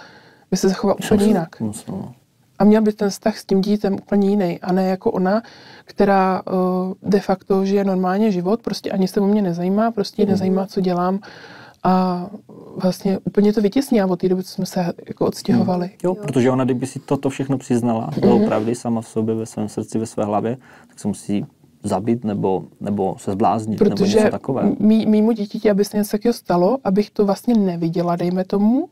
[0.55, 1.61] by se zachoval úplně jinak.
[1.61, 2.13] Musel.
[2.59, 5.43] A měl by ten vztah s tím dítem úplně jiný, a ne jako ona,
[5.85, 10.27] která uh, de facto žije normálně život, prostě ani se o mě nezajímá, prostě ji
[10.27, 11.19] nezajímá, co dělám
[11.85, 12.27] a
[12.83, 15.91] vlastně úplně to vytěsnila od té doby, co jsme se jako odstěhovali.
[16.05, 18.21] Jo, protože ona, kdyby si toto všechno přiznala, Mhm.
[18.21, 20.57] doopravdy sama v sobě, ve svém srdci, ve své hlavě,
[20.89, 21.47] tak se musí
[21.83, 24.77] zabít nebo, nebo se zbláznit, nebo Protože něco takového.
[24.79, 28.89] mý, mýmu dítěti, aby se něco takového stalo, abych to vlastně neviděla, dejme tomu,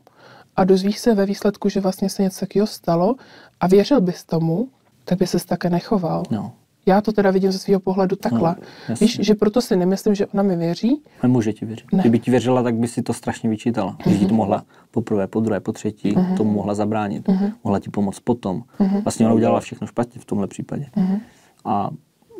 [0.55, 3.15] a dozvíš se ve výsledku, že vlastně se něco takového stalo
[3.59, 4.67] a věřil bys tomu,
[5.05, 6.23] tak by ses také nechoval.
[6.31, 6.51] No,
[6.85, 8.55] Já to teda vidím ze svého pohledu takhle.
[8.89, 8.95] No.
[9.01, 11.85] Víš, že proto si nemyslím, že ona mi věří, nemůže ti věřit.
[11.93, 11.99] Ne.
[11.99, 13.97] Kdyby ti věřila, tak by si to strašně vyčítala.
[14.05, 17.29] Když ti to mohla poprvé, po druhé, po třetí, tomu mohla zabránit.
[17.63, 18.63] Mohla ti pomoct potom.
[19.03, 20.85] Vlastně ona udělala všechno špatně v tomhle případě.
[21.65, 21.89] A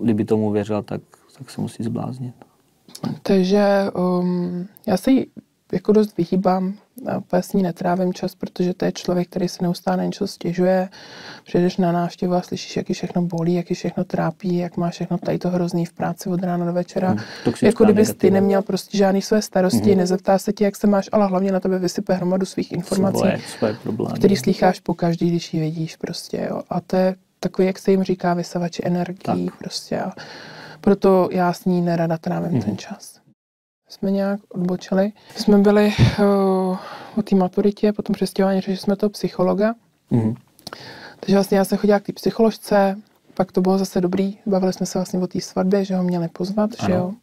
[0.02, 1.02] kdyby tomu věřila, tak,
[1.38, 2.36] tak se musí zbláznit.
[3.22, 5.26] Takže um, já se jí
[5.74, 6.74] jako dost vyhýbám,
[7.18, 10.90] úplně s ní netrávím čas, protože to je člověk, který se neustále na něco stěžuje.
[11.46, 14.90] Přijdeš na návštěvu a slyšíš, jak ji všechno bolí, jak ji všechno trápí, jak má
[14.90, 17.10] všechno tady to hrozný v práci od rána do večera.
[17.10, 17.20] Hmm,
[17.62, 19.98] jako kdybys ty neměl prostě žádný své starosti, Mhm.
[19.98, 23.40] nezeptá se tě, jak se máš, ale hlavně na tebe vysype hromadu svých informací, Svoje,
[23.58, 24.16] svoje problémy.
[24.20, 26.62] který slýcháš po každý, když ji vidíš prostě, jo.
[26.70, 29.58] A to je takový, jak se jim říká, vysavači energií Tak.
[29.58, 30.00] prostě.
[30.00, 30.12] A
[30.82, 32.62] proto já s ní nerada trávím Mhm.
[32.62, 33.23] ten čas.
[33.94, 35.12] Jsme nějak odbočili.
[35.36, 36.26] Jsme byli uh,
[37.18, 39.74] o té maturitě, potom přestěhování, řešili jsme toho psychologa.
[40.12, 40.36] Mhm.
[41.20, 42.96] Takže vlastně já jsem chodila k té psycholožce,
[43.34, 46.28] pak to bylo zase dobrý, bavili jsme se vlastně o té svatbě, že ho měli
[46.28, 46.88] pozvat, Ano.
[46.88, 47.14] že jo.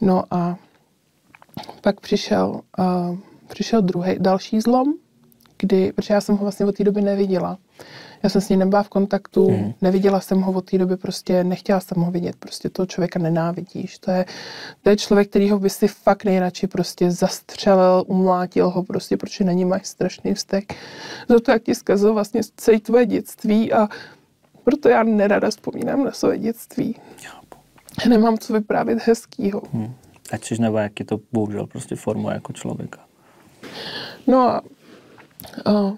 [0.00, 0.56] No a
[1.80, 3.18] pak přišel, uh,
[3.48, 4.94] přišel druhý, další zlom,
[5.58, 7.58] kdy, protože já jsem ho vlastně od té doby neviděla.
[8.22, 9.74] Já jsem s ním nebyla v kontaktu, mm.
[9.82, 13.98] neviděla jsem ho od té doby, prostě nechtěla jsem ho vidět, prostě toho člověka nenávidíš.
[13.98, 14.24] To je,
[14.82, 19.52] to je člověk, kterýho by si fakt nejradši prostě zastřelil, umlátil ho prostě, protože na
[19.52, 20.74] ní máš strašný vztek.
[21.28, 23.88] Za to, jak ti zkazil vlastně celé tvoje dětství a
[24.64, 26.96] proto já nerada vzpomínám na své dětství.
[28.08, 29.62] Nemám co vyprávět hezkýho.
[29.72, 29.94] Hmm.
[30.32, 33.00] Ať jsi nebo jak je to bohužel prostě formuje jako člověka.
[34.26, 34.62] No a,
[35.64, 35.92] a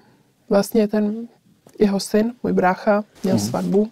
[0.49, 1.29] vlastně ten
[1.79, 3.47] jeho syn, můj brácha, měl hmm.
[3.47, 3.91] svatbu.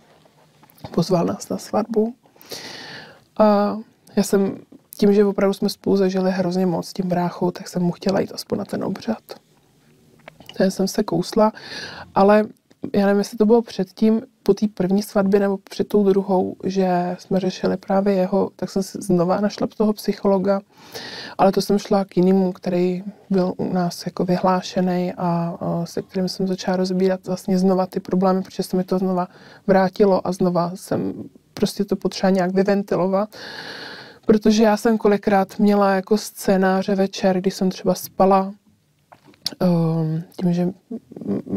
[0.95, 2.15] Pozval nás na svatbu.
[3.39, 3.79] A
[4.17, 4.59] já jsem,
[4.97, 8.21] tím, že opravdu jsme spolu zažili hrozně moc s tím bráchou, tak jsem mu chtěla
[8.21, 9.23] jít aspoň na ten obřad.
[10.57, 11.53] Ten jsem se kousla,
[12.15, 12.45] ale
[12.95, 17.17] já nevím, jestli to bylo předtím, po té první svatbě nebo před tou druhou, že
[17.19, 20.61] jsme řešili právě jeho, tak jsem si znova našla toho psychologa,
[21.39, 26.03] ale to jsem šla k jinému, který byl u nás jako vyhlášený a, a se
[26.03, 29.29] kterým jsem začala rozbírat vlastně znova ty problémy, protože se mi to znova
[29.67, 31.13] vrátilo a znova jsem
[31.55, 33.37] prostě to potřeba nějak vyventilovat.
[34.27, 38.53] Protože já jsem kolikrát měla jako scénáře večer, kdy jsem třeba spala
[40.37, 40.69] tím, že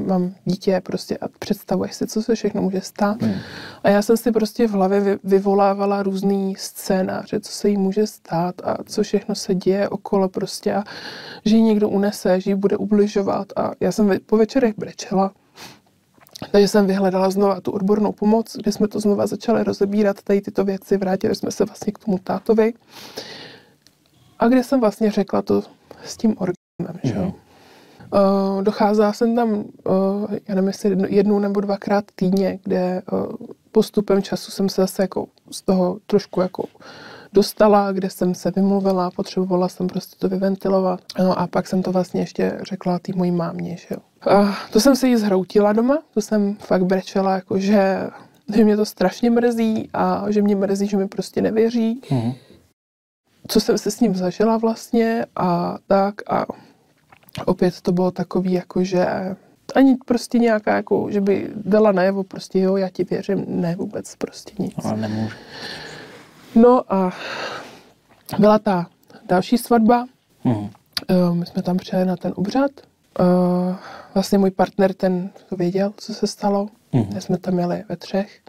[0.06, 3.22] mám dítě prostě a představuješ si, co se všechno může stát.
[3.22, 3.36] Hmm.
[3.84, 8.56] A já jsem si prostě v hlavě vyvolávala různý scénáře, co se jí může stát
[8.64, 10.84] a co všechno se děje okolo prostě a
[11.46, 15.32] že ji někdo unese, že ji bude ubližovat a já jsem po večerech brečela.
[16.52, 20.64] Takže jsem vyhledala znova tu odbornou pomoc, kde jsme to znova začali rozebírat, tady tyto
[20.64, 22.74] věci, vrátili jsme se vlastně k tomu tátovi.
[24.40, 25.64] A kde jsem vlastně řekla to
[26.04, 27.34] s tím orgánem, že jo.
[28.14, 29.66] Uh, docházela jsem tam, uh,
[30.48, 33.26] já nevím, jestli jednou nebo dvakrát týdně, kde uh,
[33.72, 36.64] postupem času jsem se zase jako z toho trošku jako
[37.34, 41.00] dostala, kde jsem se vymluvila, potřebovala jsem prostě to vyventilovat.
[41.20, 43.98] No a pak jsem to vlastně ještě řekla té mojí mámě, že jo.
[44.40, 48.10] Uh, to jsem se jí zhroutila doma, to jsem fakt brečela, jako že,
[48.56, 52.02] že mě to strašně mrzí a že mě mrzí, že mi prostě nevěří.
[52.10, 52.36] Mm-hmm.
[53.48, 56.46] Co jsem se s ním zažila vlastně a tak a
[57.46, 59.06] opět to bylo takový, jako že
[59.76, 64.16] ani prostě nějaká, jako, že by dala najevo prostě, jo, já ti věřím, ne vůbec
[64.16, 64.86] prostě nic.
[64.86, 65.36] Ale nemůže.
[66.56, 67.12] No a
[68.40, 68.88] byla ta
[69.26, 70.06] další svatba,
[70.44, 70.70] hmm.
[71.32, 72.72] my jsme tam přijeli na ten obřad,
[73.20, 73.76] eh,
[74.14, 77.22] vlastně můj partner ten to věděl, co se stalo, hmm.
[77.22, 78.40] jsme tam jeli ve třech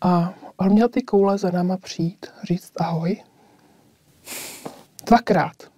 [0.00, 3.22] a on měl ty koule za náma přijít, říct ahoj.
[5.06, 5.75] Dvakrát.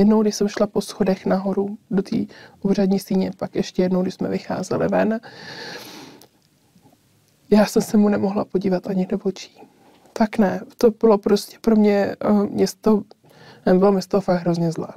[0.00, 2.16] Jednou, když jsem šla po schodech nahoru do té
[2.62, 5.20] úřadní síně, pak ještě jednou, když jsme vycházeli ven,
[7.50, 9.62] já jsem se mu nemohla podívat ani do očí.
[10.12, 13.02] Tak ne, to bylo prostě pro mě, uh, mě z toho,
[13.78, 14.88] bylo mi z toho fakt hrozně zlé.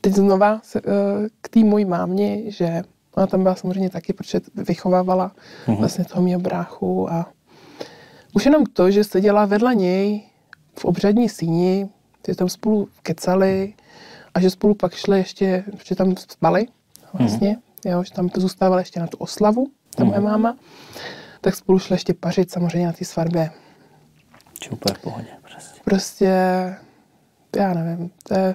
[0.00, 0.92] Teď znova se, uh,
[1.40, 2.82] k té mojí mámě, že
[3.16, 5.32] ona tam byla samozřejmě taky, protože vychovávala
[5.66, 5.78] uh-huh.
[5.78, 7.32] vlastně toho mě bráchu a
[8.34, 10.22] už jenom to, že seděla vedle něj
[10.78, 11.88] v obřadní síni,
[12.28, 13.74] že tam spolu kecali
[14.34, 16.66] a že spolu pak šli ještě, že tam spali
[17.12, 17.92] vlastně, mm.
[17.92, 19.66] jo, že tam to zůstávali ještě na tu oslavu,
[19.96, 20.24] ta moje mm.
[20.24, 20.56] máma,
[21.40, 23.50] tak spolu šli ještě pařit samozřejmě na té svatbě.
[24.64, 25.80] Super v pohodě, prostě.
[25.84, 26.34] Prostě,
[27.56, 28.54] já nevím, to je,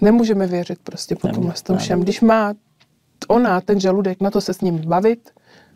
[0.00, 2.00] nemůžeme věřit prostě po tomhle tom všem.
[2.00, 2.54] Když má
[3.28, 5.30] ona ten žaludek na to se s ním bavit,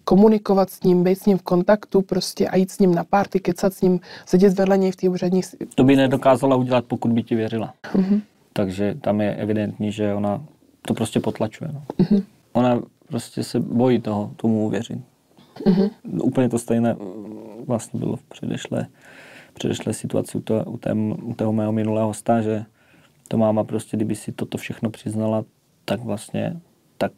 [0.05, 3.41] komunikovat s ním, být s ním v kontaktu prostě a jít s ním na párty,
[3.41, 5.41] kecat s ním, sedět vedle něj v té úřadní...
[5.75, 7.75] To by nedokázala udělat, pokud by ti věřila.
[7.95, 8.21] Mm-hmm.
[8.53, 10.45] Takže tam je evidentní, že ona
[10.87, 11.71] to prostě potlačuje.
[11.73, 11.83] No.
[11.99, 12.23] Mm-hmm.
[12.53, 14.99] Ona prostě se bojí toho, tomu uvěřit.
[15.67, 15.91] Mm-hmm.
[16.23, 16.97] Úplně to stejné
[17.67, 18.87] vlastně bylo v předešlé,
[19.55, 22.65] předešlé situaci u, to, u, tém, u toho mého minulého hosta, že
[23.29, 25.45] to máma prostě, kdyby si toto všechno přiznala,
[25.85, 26.61] tak vlastně
[26.99, 27.13] tak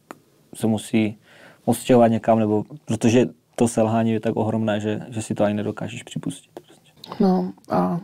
[0.55, 1.19] se musí
[1.65, 6.03] odstěhovat někam, nebo protože to selhání je tak ohromné, že, že si to ani nedokážeš
[6.03, 6.51] připustit.
[6.67, 6.93] Prostě.
[7.21, 8.01] No a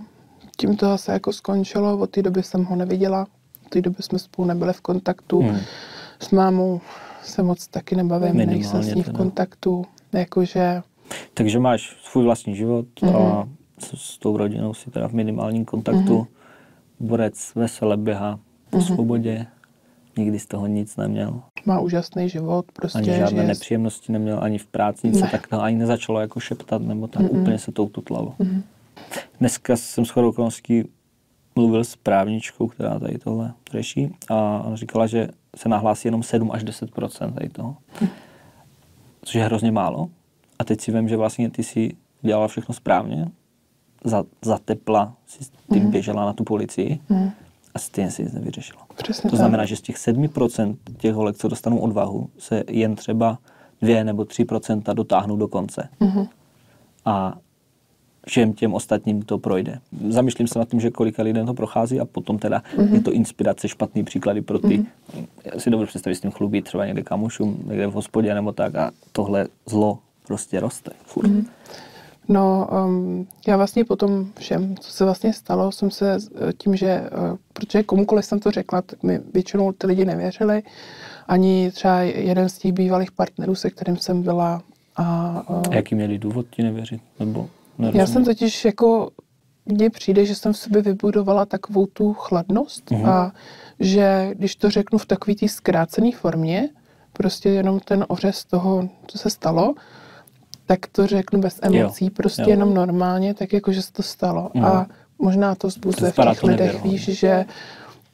[0.57, 3.27] tím to zase jako skončilo, od té doby jsem ho neviděla,
[3.67, 5.59] od té doby jsme spolu nebyli v kontaktu, hmm.
[6.21, 6.81] s mámou
[7.23, 10.83] se moc taky nebavím, nejsem s ní v kontaktu, jakože...
[11.35, 13.17] Takže máš svůj vlastní život mm-hmm.
[13.17, 13.57] a mhm.
[13.79, 16.27] s, s tou rodinou si teda v minimálním kontaktu, mm-hmm.
[17.01, 18.39] borec vesele běhá
[18.71, 18.95] po mm-hmm.
[18.95, 19.47] svobodě,
[20.17, 21.43] nikdy z toho nic neměl.
[21.67, 22.99] Má úžasný život, prostě.
[22.99, 25.27] Ani žádné nepříjemnosti neměl, ani v práci, nic ne.
[25.27, 27.41] se tak ani nezačalo jako šeptat, nebo tak mm-hmm.
[27.41, 28.35] úplně se to ututlalo.
[28.41, 28.63] Mm-hmm.
[29.41, 30.85] Dneska jsem s okolností
[31.57, 36.51] mluvil s právničkou, která tady tohle řeší a ona říkala, že se nahlásí jenom 7
[36.53, 37.77] až 10% tady toho.
[38.01, 38.09] Mm.
[39.23, 40.09] Což je hrozně málo.
[40.59, 43.29] A teď si vím, že vlastně ty si dělala všechno správně,
[44.05, 45.91] za, za tepla si tím mm.
[45.91, 47.01] běžela na tu policii.
[47.09, 47.31] Mm
[47.75, 48.81] a stejně se nic nevyřešilo.
[48.97, 49.39] Přesně To tak.
[49.39, 53.39] znamená, že z těch 7% těch holek, co dostanou odvahu, se jen třeba
[53.83, 55.89] 2 nebo 3% dotáhnou do konce.
[56.01, 56.27] Mhm.
[57.05, 57.39] A
[58.27, 59.79] všem těm ostatním to projde.
[60.09, 62.95] Zamýšlím se nad tím, že kolika lidem to prochází a potom teda Mhm.
[62.95, 64.85] je to inspirace, špatný příklady pro ty.
[65.45, 68.75] Já si dovedu představit s tím chlubit třeba někde kamušům, někde v hospodě nebo tak
[68.75, 71.29] a tohle zlo prostě roste furt.
[71.29, 71.47] Mhm.
[72.31, 76.77] No, um, já vlastně po tom všem, co se vlastně stalo, jsem se eh, tím,
[76.77, 80.63] že, uh, protože komukoliv jsem to řekla, tak mi většinou ty lidi nevěřili.
[81.29, 84.63] Ani třeba jeden z těch bývalých partnerů, se kterým jsem byla.
[84.97, 87.03] A, uh, A jaký měli důvod ti nevěřit?
[87.21, 88.07] Nebo já nerozumět?
[88.07, 89.11] jsem totiž jako,
[89.67, 93.07] mně přijde, že jsem v sobě vybudovala takovou tu chladnost Mhm.
[93.07, 93.33] a
[93.81, 96.69] že když to řeknu v takové té zkrácené formě,
[97.13, 99.75] prostě jenom ten ořez toho, co se stalo,
[100.71, 102.11] tak to řeknu bez emocí, jo.
[102.17, 102.49] prostě jo.
[102.49, 104.51] jenom normálně, tak jako, že se to stalo.
[104.55, 104.65] Mhm.
[104.65, 104.87] A
[105.19, 106.91] možná to To zbuzuje v těch lidech, nevěrohodně.
[106.91, 107.45] víš, že,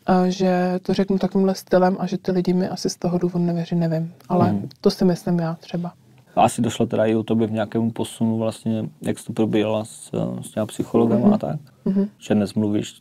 [0.07, 3.45] a že to řeknu takovýmhle stylem a že ty lidi mi asi z toho důvodu
[3.45, 4.13] nevěří, nevím.
[4.29, 4.69] Ale Mhm.
[4.81, 5.93] to si myslím já třeba.
[6.37, 9.85] A asi došlo teda i u tobě v nějakému posunu vlastně, jak jsi to probírala
[9.85, 11.33] s, s těma psychologem Mhm.
[11.35, 11.57] a tak.
[12.19, 12.95] Že dnes mluvíš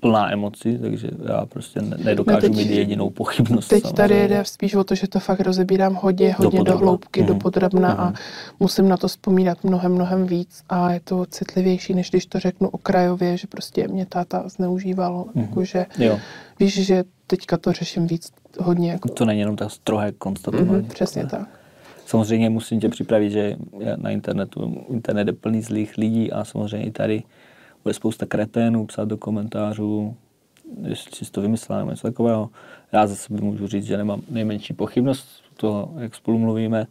[0.00, 3.68] plná emocí, takže já prostě ne- nedokážu teď- mít jedinou pochybnost.
[3.68, 3.96] Teď samozřejmě.
[3.96, 6.86] tady jde spíš o to, že to fakt rozebírám hodně, hodně do, podrobna.
[6.86, 7.28] hloubky, Mhm.
[7.28, 8.14] do podrobna a Mhm.
[8.60, 12.68] musím na to vzpomínat mnohem, mnohem víc a je to citlivější, než když to řeknu
[12.68, 15.44] okrajově, že prostě mě táta zneužíval, Mhm.
[15.44, 16.18] jakože Jo,
[16.60, 18.28] víš, že teďka to řeším víc
[18.60, 20.70] hodně jako to není jenom tak strohé konstatování.
[20.70, 21.48] Mhm, přesně tak.
[22.06, 23.56] Samozřejmě musím tě připravit, že
[23.96, 27.22] na internetu, internet je plný zlých lidí a samozřejmě i tady
[27.84, 30.16] bude spousta kreténů psát do komentářů,
[30.82, 32.50] jestli jsi to vymyslel něco takového.
[32.92, 36.86] Já za sebe můžu říct, že nemám nejmenší pochybnost toho, jak spolu mluvíme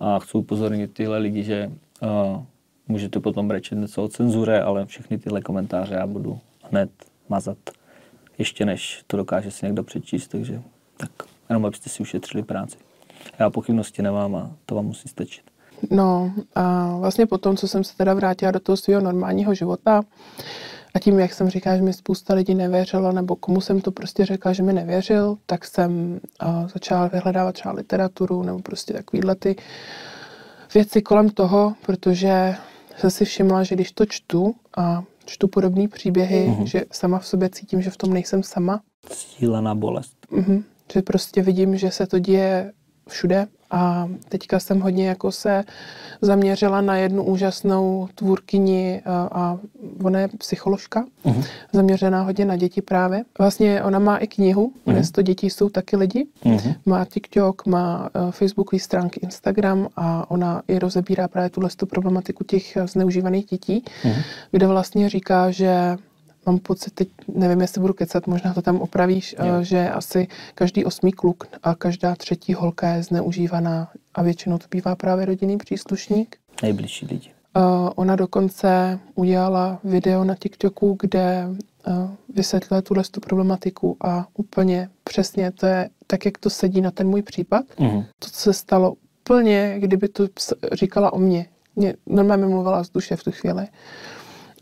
[0.00, 1.70] a chci upozornit tyhle lidi, že
[2.02, 2.42] uh,
[2.88, 6.38] můžete potom brečet něco o cenzuře, ale všechny tyhle komentáře já budu
[6.70, 6.90] hned
[7.28, 7.58] mazat,
[8.38, 10.62] ještě než to dokáže si někdo přečíst, takže
[10.96, 11.10] tak
[11.48, 12.76] jenom abyste si ušetřili práci.
[13.38, 15.51] Já pochybnosti nemám a to vám musí stačit.
[15.90, 20.02] No a vlastně po tom, co jsem se teda vrátila do toho svého normálního života
[20.94, 24.24] a tím, jak jsem říkala, že mi spousta lidí nevěřilo, nebo komu jsem to prostě
[24.24, 29.56] řekla, že mi nevěřil, tak jsem uh, začala vyhledávat třeba literaturu nebo prostě takovýhle ty
[30.74, 32.54] věci kolem toho, protože
[32.98, 36.66] jsem si všimla, že když to čtu a čtu podobné příběhy, Mhm.
[36.66, 38.80] že sama v sobě cítím, že v tom nejsem sama,
[39.12, 40.16] Stílená bolest.
[40.30, 40.64] Mhm.
[40.92, 42.72] Že prostě vidím, že se to děje
[43.08, 45.64] všude a teďka jsem hodně jako se
[46.20, 49.58] zaměřila na jednu úžasnou tvůrkyni a, a
[50.04, 51.42] ona je psycholožka, Mhm.
[51.72, 53.22] zaměřená hodně na děti právě.
[53.38, 54.96] Vlastně ona má i knihu, Mhm.
[54.96, 56.26] dnes to děti jsou taky lidi.
[56.44, 56.74] Mhm.
[56.86, 62.44] Má TikTok, má uh, Facebookové stránky, Instagram a ona i rozebírá právě tuhle tu problematiku
[62.44, 64.22] těch eh, zneužívaných dětí, Mhm.
[64.50, 65.96] kde vlastně říká, že
[66.46, 69.44] mám pocit, teď nevím, jestli budu kecat, možná to tam opravíš, Jo.
[69.60, 74.66] eh, že asi každý osmý kluk a každá třetí holka je zneužívaná a většinou to
[74.70, 76.36] bývá právě rodinný příslušník.
[76.62, 77.30] Nejbližší lidi.
[77.56, 84.88] Uh, ona dokonce udělala video na TikToku, kde uh, vysvětluje tuhle tu problematiku a úplně
[85.04, 87.64] přesně to je tak, jak to sedí na ten můj případ.
[87.78, 88.04] Mhm.
[88.18, 90.24] To, co se stalo úplně, kdyby to
[90.72, 91.46] říkala o mně.
[91.76, 93.66] Mě normálně mluvila z duše v tu chvíli.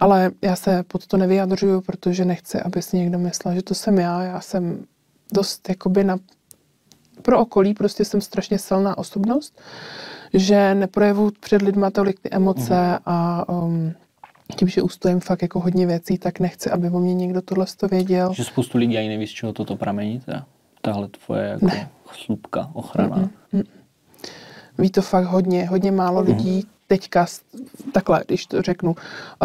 [0.00, 3.98] Ale já se pod to nevyjadřuju, protože nechci, aby si někdo myslel, že to jsem
[3.98, 4.22] já.
[4.22, 4.84] Já jsem
[5.34, 6.16] dost jakoby na
[7.22, 9.60] pro okolí prostě jsem strašně silná osobnost,
[10.34, 12.98] že neprojevu před lidma tolik ty emoce Mhm.
[13.06, 13.92] a um,
[14.56, 17.88] tím, že ustojím fakt jako hodně věcí, tak nechci, aby o mě někdo tohle to
[17.88, 18.32] věděl.
[18.34, 20.46] Že spoustu lidí ani neví, z čeho toto pramení, teda.
[20.82, 21.66] Tahle tvoje jako
[22.24, 23.16] slupka, ochrana.
[23.52, 23.62] Mhm.
[24.78, 26.30] Ví to fakt hodně, hodně málo Mhm.
[26.32, 26.66] lidí.
[26.90, 27.26] Teďka,
[27.92, 28.96] takhle, když to řeknu,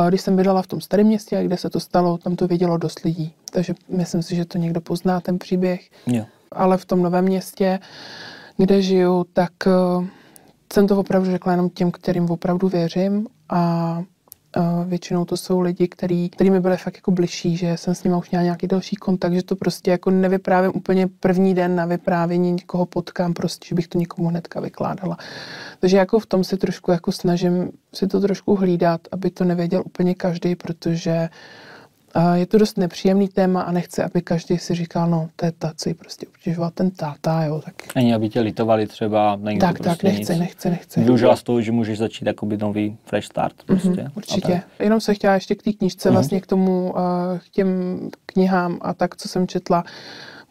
[0.10, 3.00] když jsem bydlela v tom starém městě, kde se to stalo, tam to vědělo dost
[3.00, 3.34] lidí.
[3.52, 5.90] Takže myslím si, že to někdo pozná, ten příběh.
[6.08, 6.26] Jo.
[6.52, 7.80] ale v tom novém městě,
[8.58, 10.08] kde žiju, tak eh,
[10.74, 14.04] jsem to opravdu řekla jenom těm, kterým opravdu věřím a
[14.86, 18.16] většinou to jsou lidi, který, který mi byli fakt jako bližší, že jsem s nimi
[18.16, 22.52] už měla nějaký další kontakt, že to prostě jako nevyprávím úplně první den na vyprávění,
[22.52, 25.18] někoho potkám, prostě, že bych to někomu hnedka vykládala.
[25.80, 29.84] Takže jako v tom si trošku jako snažím si to trošku hlídat, aby to nevěděl
[29.86, 31.30] úplně každý, protože a
[32.34, 35.52] je to dost nepříjemný téma a nechci, aby každý si říkal, no to je
[35.88, 39.84] jí prostě obtěžoval ten táta, jo, tak Ani aby tě litovali třeba, není tak, to
[39.84, 40.40] tak, prostě nechci, nic.
[40.40, 41.02] nechci, nechci.
[41.04, 43.54] Využila z toho, že můžeš začít jakoby nový fresh start.
[43.66, 43.90] Prostě.
[43.90, 44.52] Mhm, A určitě.
[44.52, 44.64] tak.
[44.80, 46.14] Jenom se chtěla ještě k té knížce, Mhm.
[46.16, 49.84] vlastně k tomu, uh, k těm knihám a tak, co jsem četla,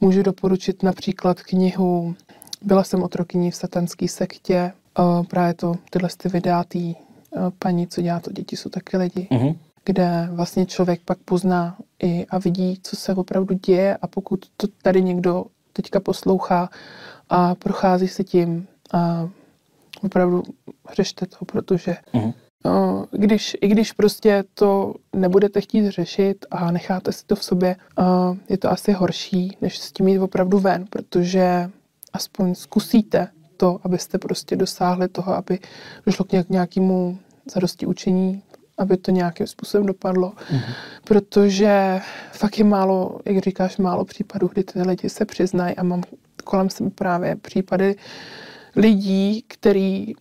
[0.00, 2.14] můžu doporučit například knihu
[2.62, 7.86] Byla jsem otrokyní v satanské sektě, uh, právě to, tyhle ty videa tý uh, paní,
[7.86, 9.54] co dělá to, děti jsou taky lidi, Mhm.
[9.84, 14.66] Kde vlastně člověk pak pozná i, a vidí, co se opravdu děje a pokud to
[14.82, 16.70] tady někdo teďka poslouchá
[17.28, 19.28] a prochází se tím a
[20.02, 20.42] opravdu
[20.96, 22.34] řešte to, protože uh-huh.
[22.64, 27.76] no, když, i když prostě to nebudete chtít řešit a necháte si to v sobě,
[27.98, 31.70] uh, je to asi horší, než s tím jít opravdu ven, protože
[32.12, 35.58] aspoň zkusíte to, abyste prostě dosáhli toho, aby
[36.06, 37.18] došlo k nějakému
[37.54, 38.42] zadosti učení,
[38.78, 40.32] aby to nějakým způsobem dopadlo.
[40.52, 40.74] Mm-hmm.
[41.04, 42.00] Protože
[42.32, 46.02] fakt je málo, jak říkáš, málo případů, kdy ty lidi se přiznají a mám
[46.44, 47.96] kolem sebe právě případy
[48.76, 50.14] lidí, který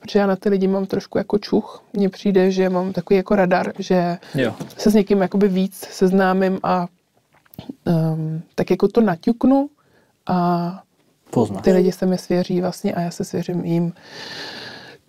[0.00, 1.84] protože já na ty lidi mám trošku jako čuch.
[1.92, 4.54] Mně přijde, že mám takový jako radar, že jo.
[4.78, 6.86] se s někým jakoby víc seznámím a
[7.84, 9.70] um, tak jako to naťuknu
[10.26, 10.82] a
[11.30, 11.62] Poznáš.
[11.62, 13.92] ty lidi se mi svěří vlastně a já se svěřím jim.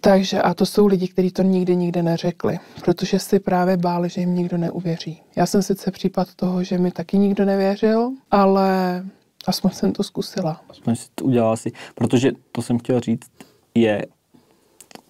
[0.04, 4.22] Takže a to jsou lidi, kteří to nikdy nikde neřekli, protože si právě báli, že
[4.22, 5.22] jim nikdo neuvěří.
[5.36, 9.04] Já jsem sice případ toho, že mi taky nikdo nevěřil, ale
[9.48, 10.62] aspoň jsem to zkusila.
[10.70, 13.32] Aspoň si to udělala si, protože to jsem chtěla říct,
[13.76, 14.06] je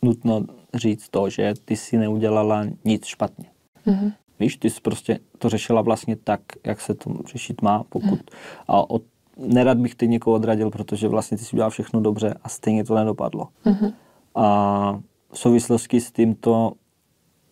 [0.02, 3.46] nutno říct to, že ty si neudělala nic špatně.
[3.88, 4.14] Mm-hmm.
[4.40, 8.38] Víš, ty jsi prostě to řešila vlastně tak, jak se to řešit má, pokud mm.
[8.68, 9.04] a od,
[9.38, 12.96] nerad bych ty někoho odradil, protože vlastně ty si udělala všechno dobře a stejně to
[12.96, 13.48] nedopadlo.
[13.66, 13.94] Mm-hmm.
[14.36, 15.00] A
[15.32, 16.74] v souvislosti s tímto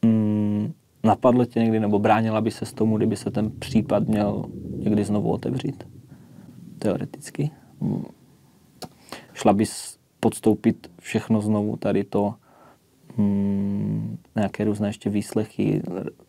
[0.05, 0.73] mm,
[1.03, 4.45] napadlo tě někdy, nebo bránila by se s tomu, kdyby se ten případ měl
[4.77, 5.87] někdy znovu otevřít?
[6.79, 7.51] Teoreticky.
[7.81, 8.03] Mm.
[9.33, 12.35] Šla bys podstoupit všechno znovu, tady to,
[13.17, 15.81] mm, nějaké různé ještě výslechy,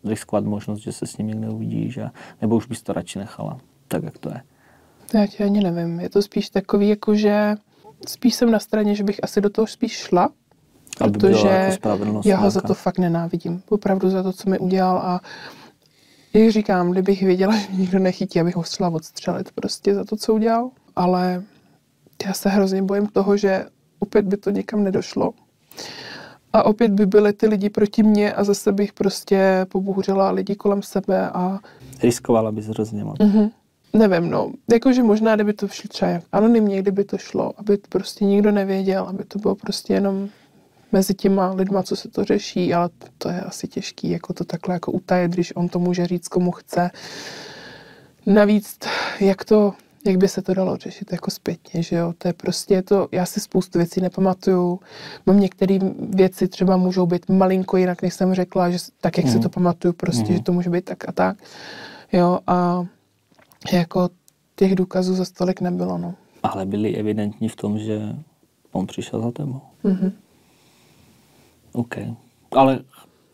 [0.03, 3.57] riskovat možnost, že se s ním někde uvidíš, a, nebo už bys to radši nechala,
[3.87, 4.41] tak jak to je?
[5.13, 5.99] Já ti ani nevím.
[5.99, 7.55] Je to spíš takový, jako že
[8.07, 10.29] spíš jsem na straně, že bych asi do toho spíš šla,
[10.97, 13.61] protože jako já ho za to fakt nenávidím.
[13.69, 15.21] Opravdu za to, co mi udělal a
[16.33, 20.33] jak říkám, kdybych věděla, že nikdo nechytí, abych ho chtěla odstřelit prostě za to, co
[20.33, 20.69] udělal.
[20.95, 21.43] Ale
[22.25, 23.65] já se hrozně bojím toho, že
[23.99, 25.33] opět by to někam nedošlo.
[26.53, 30.81] A opět by byly ty lidi proti mně a zase bych prostě pobouřila lidi kolem
[30.81, 31.59] sebe a...
[32.03, 33.17] Riskovala bys hrozně moc.
[33.17, 33.51] Mm-hmm.
[33.93, 34.51] Nevím, no.
[34.71, 39.23] Jakože možná, kdyby to šlo třeba anonymně, kdyby to šlo, aby prostě nikdo nevěděl, aby
[39.23, 40.29] to bylo prostě jenom
[40.91, 44.75] mezi těma lidma, co se to řeší, ale to je asi těžký, jako to takhle
[44.75, 46.89] jako utajet, když on to může říct, komu chce.
[48.25, 48.79] Navíc,
[49.19, 49.73] jak to,
[50.05, 53.25] jak by se to dalo řešit jako zpětně, že jo, to je prostě to, já
[53.25, 54.79] si spoustu věcí nepamatuju,
[55.25, 59.31] mám některé věci třeba můžou být malinko jinak, než jsem řekla, že tak, jak mm.
[59.31, 59.43] si mhm.
[59.43, 60.33] to pamatuju, prostě, mm.
[60.33, 61.37] že to může být tak a tak,
[62.13, 62.85] jo, a
[63.73, 64.09] jako
[64.55, 66.13] těch důkazů za stolik nebylo, no.
[66.43, 68.15] Ale byly evidentní v tom, že
[68.71, 69.61] on přišel za tebou.
[69.83, 70.11] Mm-hmm.
[71.73, 71.95] OK.
[72.51, 72.79] Ale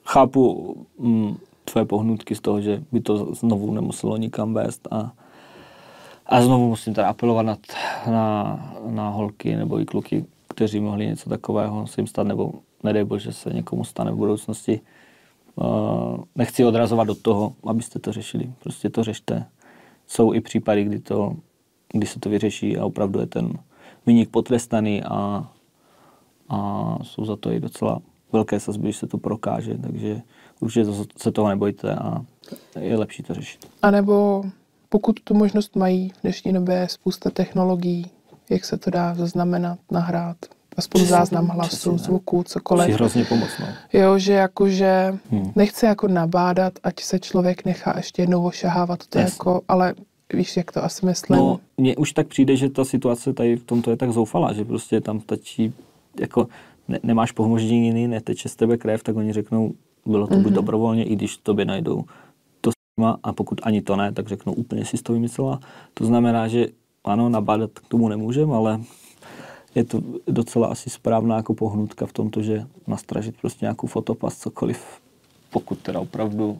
[0.06, 5.12] chápu mm, tvoje pohnutky z toho, že by to znovu nemuselo nikam vést a,
[6.26, 7.58] a znovu musím teda apelovat na,
[8.12, 12.52] na, na holky nebo i kluky, kteří mohli něco takového se jim stát, nebo
[12.84, 14.82] nedej bože se někomu stane v budoucnosti.
[15.56, 18.54] Uh, nechci odrazovat do toho, abyste to řešili.
[18.60, 19.46] Prostě to řešte.
[20.08, 21.36] Jsou i případy, kdy, to,
[21.94, 23.54] kdy se to vyřeší a opravdu je ten
[24.06, 25.50] vyník potrestaný a,
[26.50, 28.00] a jsou za to i docela
[28.32, 30.22] velké sazby, když se to prokáže, takže
[30.60, 30.86] určitě
[31.18, 32.26] se toho nebojte a
[32.80, 33.68] je lepší to řešit.
[33.82, 34.44] A nebo
[34.90, 38.06] pokud tu možnost mají v dnešní době spousta technologií,
[38.50, 40.38] jak se to dá zaznamenat, nahrát,
[40.78, 42.96] aspoň Přesně, záznam hlasu, Přesně, zvuku, cokoliv.
[42.96, 43.66] hrozně pomocno.
[43.94, 45.52] Jo, že jakože hmm.
[45.56, 49.34] nechce jako nabádat, ať se člověk nechá ještě jednou ošahávat, to yes.
[49.34, 49.94] jako, ale
[50.34, 51.38] víš, jak to asi myslím.
[51.40, 54.66] No, mně už tak přijde, že ta situace tady v tomto je tak zoufalá, že
[54.66, 55.74] prostě tam stačí
[56.20, 56.48] jako
[56.88, 59.74] ne, nemáš jiný, neteče z tebe krev, tak oni řeknou,
[60.06, 60.38] bylo to mm-hmm.
[60.38, 60.56] buď mhm.
[60.56, 62.04] dobrovolně, i když tobě najdou
[62.62, 62.74] to s
[63.24, 65.60] a pokud ani to ne, tak řeknou úplně si to vymyslela.
[65.94, 66.68] To znamená, že
[67.04, 68.80] ano, nabádat k tomu nemůžem, ale
[69.76, 75.02] je to docela asi správná jako pohnutka v tomto, že nastražit prostě nějakou fotopas, cokoliv,
[75.52, 76.60] pokud teda opravdu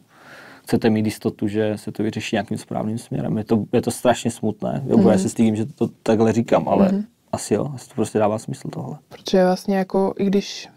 [0.64, 3.38] chcete mít jistotu, že se to vyřeší nějakým správným směrem.
[3.38, 4.84] Je to, je to strašně smutné.
[4.88, 5.12] Mm-hmm.
[5.12, 7.04] Já se stydím, že to takhle říkám, ale mm-hmm
[7.38, 8.98] asi jo, asi to prostě dává smysl tohle.
[9.10, 10.70] Protože vlastně jako, i když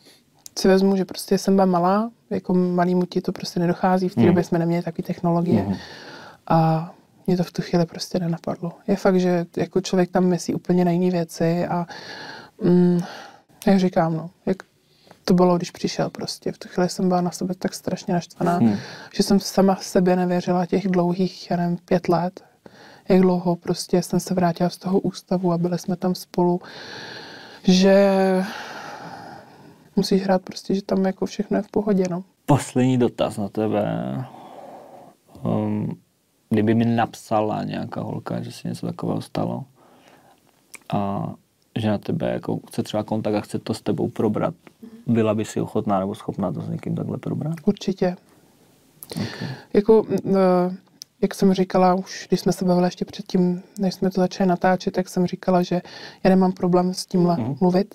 [0.59, 4.21] si vezmu, že prostě jsem byla malá, jako malýmu ti to prostě nedochází, v té
[4.21, 4.27] mm.
[4.27, 5.75] době jsme neměli takové technologie mm.
[6.47, 6.91] a
[7.27, 8.73] mě to v tu chvíli prostě nenapadlo.
[8.89, 11.87] Je fakt, že jako člověk tam myslí úplně na jiné věci a
[12.63, 13.01] mm,
[13.67, 14.57] jak říkám, no, jak
[15.25, 16.53] to bylo, když přišel prostě.
[16.53, 18.77] V tu chvíli jsem byla na sebe tak strašně naštvaná, mm.
[19.15, 22.45] že jsem sama sebe nevěřila těch dlouhých, já nevím, pět let,
[23.09, 26.61] jak dlouho prostě jsem se vrátila z toho ústavu a byli jsme tam spolu,
[27.65, 28.05] že
[29.97, 32.25] musíš hrát prostě, že tam jako všechno je v pohodě, no.
[32.47, 33.85] Poslední dotaz na tebe.
[35.43, 35.99] Um,
[36.49, 39.65] kdyby mi napsala nějaká holka, že se něco takového stalo
[40.93, 41.33] a
[41.79, 44.55] že na tebe jako chce třeba kontakt a chce to s tebou probrat,
[45.07, 47.55] byla by si ochotná nebo schopná to s někým takhle probrat?
[47.65, 48.17] Určitě.
[49.17, 49.49] Okay.
[49.73, 50.37] Jako, uh,
[51.23, 54.95] jak jsem říkala, už když jsme se bavili ještě předtím, než jsme to začali natáčet,
[54.95, 55.83] tak jsem říkala, že
[56.25, 57.57] já nemám problém s tímhle mm.
[57.61, 57.95] mluvit.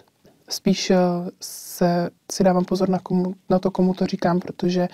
[0.49, 0.97] Spíš uh,
[1.41, 4.87] se, si dávám pozor na, komu, na to, komu to říkám, protože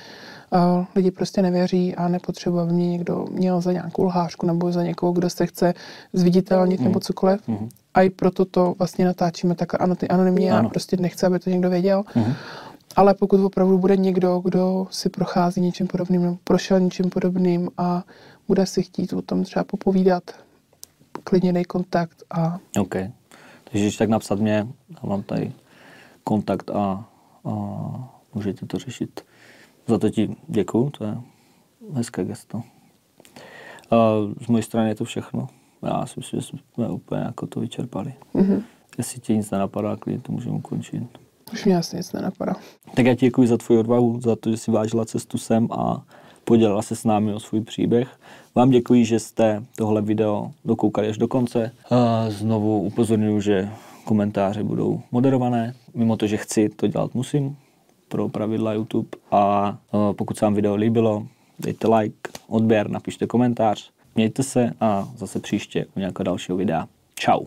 [0.49, 4.83] uh, lidi prostě nevěří a nepotřebuje, aby mě někdo měl za nějakou lhářku nebo za
[4.83, 5.73] někoho, kdo se chce
[6.13, 6.85] zviditelnit mm.
[6.85, 7.47] nebo cokoliv.
[7.47, 7.69] Mm.
[7.93, 9.69] A i proto to vlastně natáčíme tak
[10.09, 12.03] anonymně a prostě nechci, aby to někdo věděl.
[12.15, 12.33] Mm.
[12.95, 18.03] Ale pokud opravdu bude někdo, kdo si prochází něčím podobným nebo prošel něčím podobným a
[18.47, 20.23] bude si chtít o tom třeba popovídat,
[21.23, 22.59] klidně dej kontakt a...
[22.79, 22.95] OK.
[23.63, 25.53] Takže když tak napsat mě, já mám tady
[26.23, 27.09] kontakt a,
[27.45, 27.51] a
[28.33, 29.25] můžete to řešit.
[29.87, 31.17] Za to ti děkuju, to je
[31.93, 32.61] hezké gesto.
[33.91, 33.97] A
[34.45, 35.47] z mojej strany je to všechno.
[35.81, 38.13] Já si myslím, že jsme úplně jako to vyčerpali.
[38.35, 38.63] Mm-hmm.
[38.97, 41.03] Jestli ti nic nenapadá, klidně to můžeme ukončit.
[41.53, 42.55] Už mě asi nic nenapadá.
[42.95, 46.03] Tak já ti děkuji za tvoji odvahu, za to, že si vážila cestu sem a
[46.43, 48.19] podělila se s námi o svůj příběh.
[48.55, 51.71] Vám děkuji, že jste tohle video dokoukali až do konce.
[51.89, 53.69] A znovu upozorňuji, že
[54.03, 55.73] komentáře budou moderované.
[55.93, 57.57] Mimo to, že chci, to dělat musím
[58.07, 59.09] pro pravidla YouTube.
[59.31, 59.77] A
[60.11, 61.27] pokud se vám video líbilo,
[61.59, 63.91] dejte like, odběr, napište komentář.
[64.15, 66.87] Mějte se a zase příště u nějakého dalšího videa.
[67.19, 67.45] Ciao.